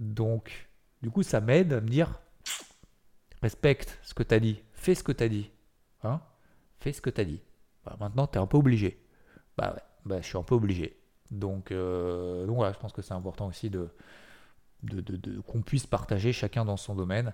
Donc, 0.00 0.68
du 1.02 1.10
coup, 1.10 1.22
ça 1.22 1.40
m'aide 1.40 1.72
à 1.72 1.80
me 1.80 1.88
dire 1.88 2.20
respecte 3.42 3.98
ce 4.02 4.14
que 4.14 4.22
tu 4.22 4.40
dit, 4.40 4.62
fais 4.72 4.94
ce 4.94 5.02
que 5.02 5.12
tu 5.12 5.28
dit. 5.28 5.50
Hein 6.04 6.20
fais 6.80 6.92
ce 6.92 7.00
que 7.00 7.10
tu 7.10 7.20
as 7.20 7.24
dit. 7.24 7.40
Bah, 7.84 7.96
maintenant, 8.00 8.26
tu 8.26 8.38
es 8.38 8.42
un 8.42 8.46
peu 8.46 8.56
obligé. 8.56 9.04
Bah 9.56 9.72
ouais, 9.74 9.82
bah, 10.04 10.20
je 10.20 10.26
suis 10.26 10.38
un 10.38 10.42
peu 10.42 10.54
obligé. 10.54 10.98
Donc, 11.32 11.72
euh, 11.72 12.46
donc 12.46 12.62
je 12.72 12.78
pense 12.78 12.92
que 12.92 13.00
c'est 13.02 13.14
important 13.14 13.46
aussi 13.46 13.70
de, 13.70 13.88
de, 14.82 15.40
qu'on 15.40 15.62
puisse 15.62 15.86
partager 15.86 16.32
chacun 16.32 16.64
dans 16.64 16.76
son 16.76 16.94
domaine 16.94 17.32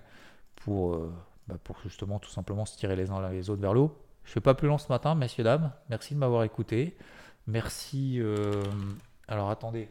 pour, 0.55 0.95
euh, 0.95 1.13
bah, 1.47 1.57
pour 1.63 1.79
justement 1.81 2.17
tout 2.17 2.29
simplement 2.29 2.65
se 2.65 2.77
tirer 2.77 2.95
les 2.95 3.11
uns 3.11 3.29
les 3.29 3.49
autres 3.49 3.61
vers 3.61 3.73
l'eau. 3.73 3.95
Je 4.23 4.31
ne 4.31 4.33
fais 4.35 4.41
pas 4.41 4.55
plus 4.55 4.67
long 4.67 4.77
ce 4.77 4.87
matin, 4.87 5.15
messieurs, 5.15 5.43
dames. 5.43 5.73
Merci 5.89 6.13
de 6.13 6.19
m'avoir 6.19 6.43
écouté. 6.43 6.97
Merci. 7.45 8.21
Euh, 8.21 8.63
alors 9.27 9.49
attendez, 9.49 9.89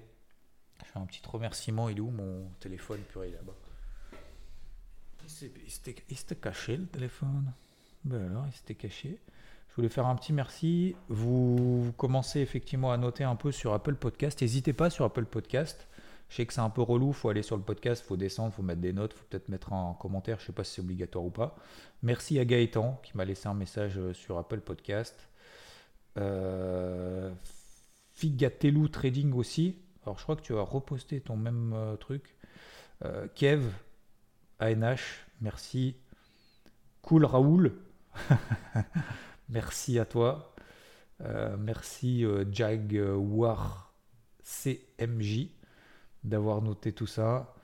je 0.85 0.91
fais 0.91 0.99
un 0.99 1.07
petit 1.07 1.21
remerciement. 1.27 1.91
Il 1.91 1.99
est 1.99 2.01
où 2.01 2.11
mon 2.11 2.49
téléphone 2.61 3.01
purée 3.01 3.31
là-bas? 3.31 3.55
Il 5.25 5.71
s'était 6.17 6.37
caché 6.37 6.79
le 6.79 6.87
téléphone. 6.87 7.53
Ben 8.05 8.31
alors, 8.31 8.47
il 8.47 8.53
s'était 8.53 8.75
caché 8.75 9.21
voulais 9.77 9.89
faire 9.89 10.07
un 10.07 10.17
petit 10.17 10.33
merci. 10.33 10.97
Vous 11.09 11.93
commencez 11.97 12.41
effectivement 12.41 12.93
à 12.93 12.97
noter 12.97 13.25
un 13.25 13.37
peu 13.37 13.53
sur 13.53 13.73
Apple 13.75 13.95
Podcast. 13.95 14.41
N'hésitez 14.41 14.73
pas 14.73 14.91
sur 14.91 15.05
Apple 15.05 15.25
Podcast. 15.25 15.89
Je 16.29 16.37
sais 16.37 16.47
que 16.47 16.53
c'est 16.53 16.61
un 16.61 16.71
peu 16.71 16.83
relou, 16.83 17.09
il 17.09 17.15
faut 17.15 17.31
aller 17.31 17.43
sur 17.43 17.57
le 17.57 17.63
podcast, 17.63 18.03
il 18.05 18.09
faut 18.09 18.17
descendre, 18.19 18.53
il 18.53 18.57
faut 18.57 18.63
mettre 18.63 18.83
des 18.83 18.93
notes, 18.93 19.13
il 19.15 19.19
faut 19.19 19.25
peut-être 19.31 19.49
mettre 19.49 19.73
un 19.73 19.97
commentaire, 19.99 20.37
je 20.39 20.43
ne 20.43 20.47
sais 20.49 20.53
pas 20.53 20.63
si 20.63 20.75
c'est 20.75 20.83
obligatoire 20.83 21.25
ou 21.25 21.31
pas. 21.31 21.57
Merci 22.03 22.39
à 22.39 22.45
Gaëtan 22.45 23.01
qui 23.03 23.17
m'a 23.17 23.25
laissé 23.25 23.49
un 23.49 23.55
message 23.55 23.99
euh, 23.99 24.13
sur 24.13 24.37
Apple 24.37 24.61
Podcast. 24.61 25.29
Euh, 26.19 27.33
Trading 28.93 29.33
aussi. 29.33 29.79
Alors 30.05 30.19
je 30.19 30.23
crois 30.23 30.37
que 30.37 30.43
tu 30.43 30.55
as 30.57 30.63
reposté 30.63 31.21
ton 31.21 31.37
même 31.37 31.73
euh, 31.75 31.97
truc. 31.97 32.37
Euh, 33.05 33.29
Kev, 33.35 33.71
ANH, 34.59 35.27
merci. 35.41 35.97
Cool 37.03 37.25
Raoul. 37.25 37.73
merci 39.49 39.99
à 39.99 40.05
toi. 40.05 40.55
Euh, 41.21 41.57
merci 41.59 42.25
euh, 42.25 42.45
Jaguar 42.51 43.93
CMJ 44.43 45.49
d'avoir 46.25 46.63
noté 46.63 46.93
tout 46.93 47.07
ça. 47.07 47.55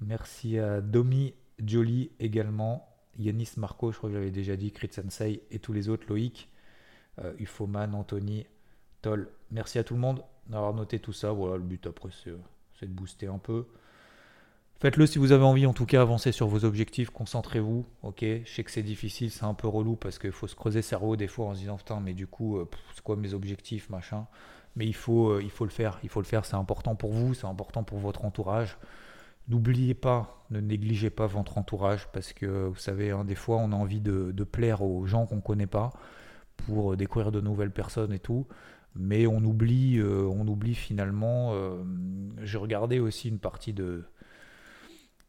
Merci 0.00 0.58
à 0.58 0.80
Domi 0.80 1.34
Jolie 1.64 2.10
également. 2.18 2.88
Yanis 3.18 3.50
Marco, 3.58 3.92
je 3.92 3.98
crois 3.98 4.10
que 4.10 4.16
j'avais 4.16 4.30
déjà 4.30 4.56
dit, 4.56 4.72
Crit 4.72 4.90
Sensei 4.90 5.42
et 5.50 5.58
tous 5.58 5.72
les 5.72 5.88
autres, 5.88 6.06
Loïc, 6.08 6.48
euh, 7.18 7.34
Ufoman, 7.38 7.94
Anthony, 7.94 8.46
Toll. 9.02 9.28
Merci 9.50 9.78
à 9.78 9.84
tout 9.84 9.94
le 9.94 10.00
monde 10.00 10.24
d'avoir 10.46 10.72
noté 10.72 10.98
tout 10.98 11.12
ça. 11.12 11.30
Voilà, 11.32 11.56
le 11.56 11.62
but 11.62 11.86
après, 11.86 12.08
c'est 12.14 12.86
de 12.86 12.92
booster 12.92 13.26
un 13.26 13.38
peu. 13.38 13.66
Faites-le 14.82 15.06
si 15.06 15.20
vous 15.20 15.30
avez 15.30 15.44
envie, 15.44 15.64
en 15.64 15.72
tout 15.72 15.86
cas, 15.86 16.02
avancez 16.02 16.32
sur 16.32 16.48
vos 16.48 16.64
objectifs, 16.64 17.10
concentrez-vous. 17.10 17.86
Ok, 18.02 18.24
je 18.24 18.52
sais 18.52 18.64
que 18.64 18.70
c'est 18.72 18.82
difficile, 18.82 19.30
c'est 19.30 19.44
un 19.44 19.54
peu 19.54 19.68
relou 19.68 19.94
parce 19.94 20.18
qu'il 20.18 20.32
faut 20.32 20.48
se 20.48 20.56
creuser 20.56 20.80
le 20.80 20.82
cerveau 20.82 21.14
des 21.14 21.28
fois 21.28 21.46
en 21.46 21.54
se 21.54 21.60
disant 21.60 21.76
putain, 21.76 22.00
mais 22.00 22.14
du 22.14 22.26
coup, 22.26 22.56
euh, 22.56 22.68
c'est 22.92 23.04
quoi 23.04 23.14
mes 23.14 23.32
objectifs, 23.32 23.88
machin. 23.90 24.26
Mais 24.74 24.84
il 24.84 24.94
faut, 24.96 25.30
euh, 25.30 25.40
il 25.40 25.50
faut 25.50 25.64
le 25.66 25.70
faire, 25.70 26.00
il 26.02 26.08
faut 26.08 26.20
le 26.20 26.26
faire, 26.26 26.44
c'est 26.44 26.56
important 26.56 26.96
pour 26.96 27.12
vous, 27.12 27.32
c'est 27.32 27.46
important 27.46 27.84
pour 27.84 27.98
votre 27.98 28.24
entourage. 28.24 28.76
N'oubliez 29.46 29.94
pas, 29.94 30.44
ne 30.50 30.58
négligez 30.58 31.10
pas 31.10 31.28
votre 31.28 31.58
entourage 31.58 32.08
parce 32.12 32.32
que 32.32 32.66
vous 32.66 32.74
savez, 32.74 33.12
hein, 33.12 33.22
des 33.24 33.36
fois, 33.36 33.58
on 33.58 33.70
a 33.70 33.76
envie 33.76 34.00
de, 34.00 34.32
plaire 34.42 34.82
aux 34.82 35.06
gens 35.06 35.26
qu'on 35.26 35.36
ne 35.36 35.42
connaît 35.42 35.68
pas 35.68 35.92
pour 36.56 36.96
découvrir 36.96 37.30
de 37.30 37.40
nouvelles 37.40 37.70
personnes 37.70 38.12
et 38.12 38.18
tout. 38.18 38.48
Mais 38.96 39.28
on 39.28 39.44
oublie, 39.44 39.98
euh, 40.00 40.28
on 40.28 40.44
oublie 40.48 40.74
finalement. 40.74 41.54
J'ai 42.42 42.58
regardé 42.58 42.98
aussi 42.98 43.28
une 43.28 43.38
partie 43.38 43.72
de 43.72 44.02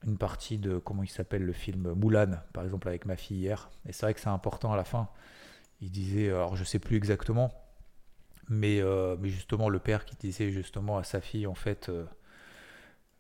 une 0.06 0.18
partie 0.18 0.58
de, 0.58 0.78
comment 0.78 1.04
il 1.04 1.10
s'appelle 1.10 1.44
le 1.44 1.54
film 1.54 1.94
Moulin, 1.94 2.42
par 2.54 2.64
exemple, 2.64 2.88
avec 2.88 3.06
ma 3.06 3.16
fille 3.16 3.38
hier. 3.38 3.70
Et 3.88 3.94
c'est 3.94 4.06
vrai 4.06 4.14
que 4.14 4.20
c'est 4.20 4.30
important 4.30 4.74
à 4.74 4.78
la 4.78 4.84
fin. 4.84 5.10
Il 5.82 5.92
disait, 5.92 6.30
alors 6.30 6.56
je 6.56 6.64
sais 6.64 6.80
plus 6.80 6.98
exactement, 6.98 7.52
mais, 8.50 8.82
euh, 8.82 9.16
mais 9.20 9.30
justement 9.30 9.70
le 9.70 9.80
père 9.80 10.06
qui 10.06 10.16
disait 10.16 10.52
justement 10.52 10.98
à 10.98 11.04
sa 11.04 11.22
fille, 11.22 11.48
en 11.48 11.56
fait, 11.56 11.90
euh, 11.90 12.06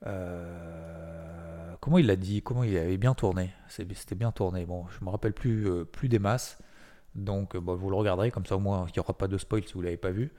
euh, 0.06 1.76
comment 1.80 1.98
il 1.98 2.08
l'a 2.08 2.15
dit, 2.15 2.41
comment 2.41 2.63
il 2.63 2.78
avait 2.78 2.98
bien 2.98 3.13
tourné. 3.13 3.54
C'était 3.67 4.15
bien 4.15 4.32
tourné. 4.32 4.65
Bon, 4.65 4.86
je 4.89 5.04
me 5.04 5.10
rappelle 5.10 5.34
plus, 5.34 5.86
plus 5.86 6.10
des 6.10 6.19
masses. 6.19 6.58
Donc 7.15 7.56
bon, 7.58 7.76
vous 7.76 7.89
le 7.89 7.96
regarderez, 7.96 8.32
comme 8.32 8.46
ça 8.46 8.56
au 8.56 8.60
moins 8.60 8.86
il 8.88 8.93
n'y 8.93 9.00
aura 9.00 9.17
pas 9.17 9.28
de 9.28 9.38
spoil 9.38 9.63
si 9.65 9.74
vous 9.74 9.80
ne 9.80 9.86
l'avez 9.86 9.98
pas 9.98 10.12
vu. 10.12 10.32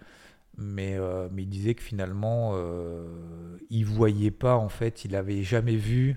Mais, 0.57 0.99
mais, 1.33 1.43
il 1.43 1.49
disait 1.49 1.75
que 1.75 1.83
finalement, 1.83 2.53
euh, 2.55 3.59
il 3.71 3.85
voyait 3.85 4.31
pas, 4.31 4.57
en 4.57 4.69
fait, 4.69 5.05
il 5.05 5.17
avait 5.17 5.43
jamais 5.43 5.77
vu 5.77 6.17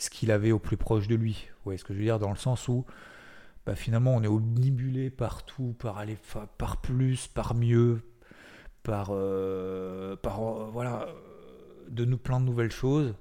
ce 0.00 0.10
qu'il 0.10 0.30
avait 0.30 0.52
au 0.52 0.58
plus 0.58 0.76
proche 0.76 1.08
de 1.08 1.14
lui. 1.14 1.48
Vous 1.48 1.64
voyez 1.64 1.78
ce 1.78 1.84
que 1.84 1.92
je 1.92 1.98
veux 1.98 2.04
dire? 2.04 2.18
Dans 2.18 2.30
le 2.30 2.36
sens 2.36 2.68
où 2.68 2.84
bah, 3.66 3.74
finalement 3.74 4.14
on 4.14 4.22
est 4.22 4.28
omnibulé 4.28 5.10
partout, 5.10 5.74
par 5.78 5.98
aller 5.98 6.16
par 6.58 6.78
plus, 6.78 7.26
par 7.28 7.54
mieux, 7.54 8.00
par, 8.82 9.08
euh, 9.10 10.16
par 10.16 10.42
euh, 10.42 10.68
voilà, 10.72 11.08
de 11.88 12.04
nous 12.04 12.18
plein 12.18 12.40
de 12.40 12.46
nouvelles 12.46 12.72
choses. 12.72 13.14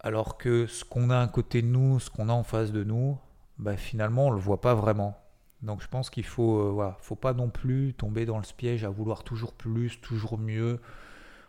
Alors 0.00 0.38
que 0.38 0.66
ce 0.66 0.84
qu'on 0.84 1.10
a 1.10 1.20
à 1.20 1.28
côté 1.28 1.60
de 1.60 1.66
nous, 1.66 2.00
ce 2.00 2.08
qu'on 2.08 2.28
a 2.28 2.32
en 2.32 2.44
face 2.44 2.72
de 2.72 2.84
nous, 2.84 3.18
bah, 3.58 3.76
finalement 3.76 4.28
on 4.28 4.30
le 4.30 4.40
voit 4.40 4.60
pas 4.60 4.74
vraiment. 4.74 5.18
Donc 5.62 5.82
je 5.82 5.88
pense 5.88 6.08
qu'il 6.08 6.24
faut, 6.24 6.60
euh, 6.60 6.70
voilà, 6.70 6.96
faut 7.00 7.16
pas 7.16 7.34
non 7.34 7.50
plus 7.50 7.92
tomber 7.94 8.24
dans 8.24 8.38
le 8.38 8.44
piège 8.56 8.84
à 8.84 8.88
vouloir 8.88 9.24
toujours 9.24 9.52
plus, 9.52 10.00
toujours 10.00 10.38
mieux 10.38 10.80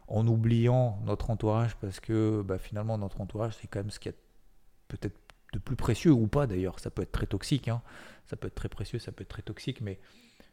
en 0.10 0.28
oubliant 0.28 1.00
notre 1.06 1.30
entourage 1.30 1.76
parce 1.78 2.00
que 2.00 2.42
bah, 2.42 2.58
finalement 2.58 2.98
notre 2.98 3.22
entourage 3.22 3.56
c'est 3.60 3.68
quand 3.68 3.80
même 3.80 3.92
ce 3.92 4.00
qui 4.00 4.10
est 4.10 4.18
peut-être 4.88 5.18
de 5.54 5.60
plus 5.60 5.76
précieux 5.76 6.12
ou 6.12 6.28
pas 6.28 6.48
d'ailleurs. 6.48 6.80
Ça 6.80 6.90
peut 6.90 7.02
être 7.02 7.12
très 7.12 7.26
toxique 7.26 7.68
hein. 7.68 7.82
ça 8.26 8.36
peut 8.36 8.48
être 8.48 8.56
très 8.56 8.70
précieux 8.70 9.00
ça 9.00 9.12
peut 9.12 9.22
être 9.22 9.30
très 9.30 9.42
toxique 9.42 9.82
mais 9.82 10.00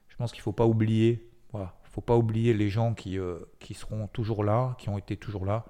je 0.09 0.16
pense 0.16 0.33
qu'il 0.33 0.42
faut 0.42 0.53
pas 0.53 0.66
oublier 0.66 1.31
voilà. 1.53 1.75
Faut 1.85 2.03
pas 2.03 2.16
oublier 2.16 2.53
les 2.53 2.69
gens 2.69 2.92
qui, 2.92 3.19
euh, 3.19 3.38
qui 3.59 3.73
seront 3.73 4.07
toujours 4.09 4.45
là 4.45 4.75
qui 4.79 4.90
ont 4.90 4.99
été 4.99 5.16
toujours 5.16 5.47
là 5.47 5.64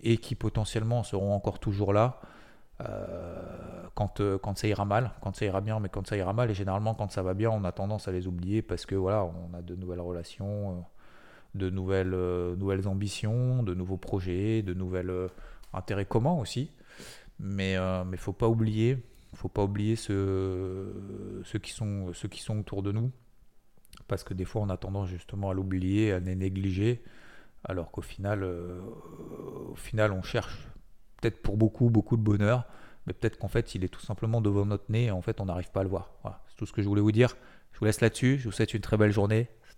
et 0.00 0.16
qui 0.16 0.36
potentiellement 0.36 1.02
seront 1.02 1.34
encore 1.34 1.58
toujours 1.58 1.92
là 1.92 2.20
euh, 2.80 3.88
quand, 3.94 4.20
euh, 4.20 4.38
quand 4.38 4.56
ça 4.56 4.66
ira 4.66 4.84
mal, 4.84 5.12
quand 5.20 5.36
ça 5.36 5.44
ira 5.44 5.60
bien, 5.60 5.78
mais 5.78 5.88
quand 5.88 6.06
ça 6.06 6.16
ira 6.16 6.32
mal, 6.32 6.50
et 6.50 6.54
généralement 6.54 6.94
quand 6.94 7.10
ça 7.12 7.22
va 7.22 7.34
bien, 7.34 7.50
on 7.50 7.64
a 7.64 7.72
tendance 7.72 8.08
à 8.08 8.12
les 8.12 8.26
oublier 8.26 8.62
parce 8.62 8.86
que 8.86 8.94
voilà, 8.94 9.24
on 9.24 9.54
a 9.54 9.62
de 9.62 9.76
nouvelles 9.76 10.00
relations, 10.00 10.84
de 11.54 11.70
nouvelles, 11.70 12.14
euh, 12.14 12.56
nouvelles 12.56 12.88
ambitions, 12.88 13.62
de 13.62 13.74
nouveaux 13.74 13.96
projets, 13.96 14.62
de 14.62 14.74
nouvelles 14.74 15.10
euh, 15.10 15.28
intérêts 15.72 16.06
communs 16.06 16.38
aussi. 16.38 16.70
Mais 17.38 17.76
euh, 17.76 18.04
ne 18.04 18.16
faut 18.16 18.32
pas 18.32 18.48
oublier, 18.48 18.98
faut 19.34 19.48
pas 19.48 19.64
oublier 19.64 19.96
ceux, 19.96 20.92
qui 21.62 21.72
sont, 21.72 22.12
ceux 22.12 22.28
qui 22.28 22.40
sont 22.40 22.58
autour 22.58 22.82
de 22.82 22.92
nous. 22.92 23.10
Parce 24.08 24.24
que 24.24 24.34
des 24.34 24.44
fois, 24.44 24.62
on 24.62 24.68
a 24.68 24.76
tendance 24.76 25.08
justement 25.08 25.50
à 25.50 25.54
l'oublier, 25.54 26.12
à 26.12 26.20
les 26.20 26.34
négliger. 26.34 27.02
Alors 27.64 27.90
qu'au 27.90 28.02
final, 28.02 28.44
au 28.44 29.74
final, 29.76 30.12
on 30.12 30.22
cherche 30.22 30.66
peut-être 31.20 31.40
pour 31.42 31.56
beaucoup, 31.56 31.90
beaucoup 31.90 32.16
de 32.16 32.22
bonheur. 32.22 32.66
Mais 33.06 33.12
peut-être 33.12 33.38
qu'en 33.38 33.48
fait, 33.48 33.74
il 33.74 33.84
est 33.84 33.88
tout 33.88 34.00
simplement 34.00 34.40
devant 34.40 34.64
notre 34.64 34.90
nez 34.90 35.06
et 35.06 35.10
en 35.10 35.22
fait, 35.22 35.40
on 35.40 35.46
n'arrive 35.46 35.70
pas 35.70 35.80
à 35.80 35.82
le 35.82 35.88
voir. 35.88 36.10
Voilà, 36.22 36.40
c'est 36.48 36.56
tout 36.56 36.66
ce 36.66 36.72
que 36.72 36.82
je 36.82 36.88
voulais 36.88 37.00
vous 37.00 37.12
dire. 37.12 37.36
Je 37.72 37.78
vous 37.78 37.84
laisse 37.84 38.00
là-dessus. 38.00 38.38
Je 38.38 38.44
vous 38.44 38.52
souhaite 38.52 38.74
une 38.74 38.80
très 38.80 38.96
belle 38.96 39.12
journée. 39.12 39.48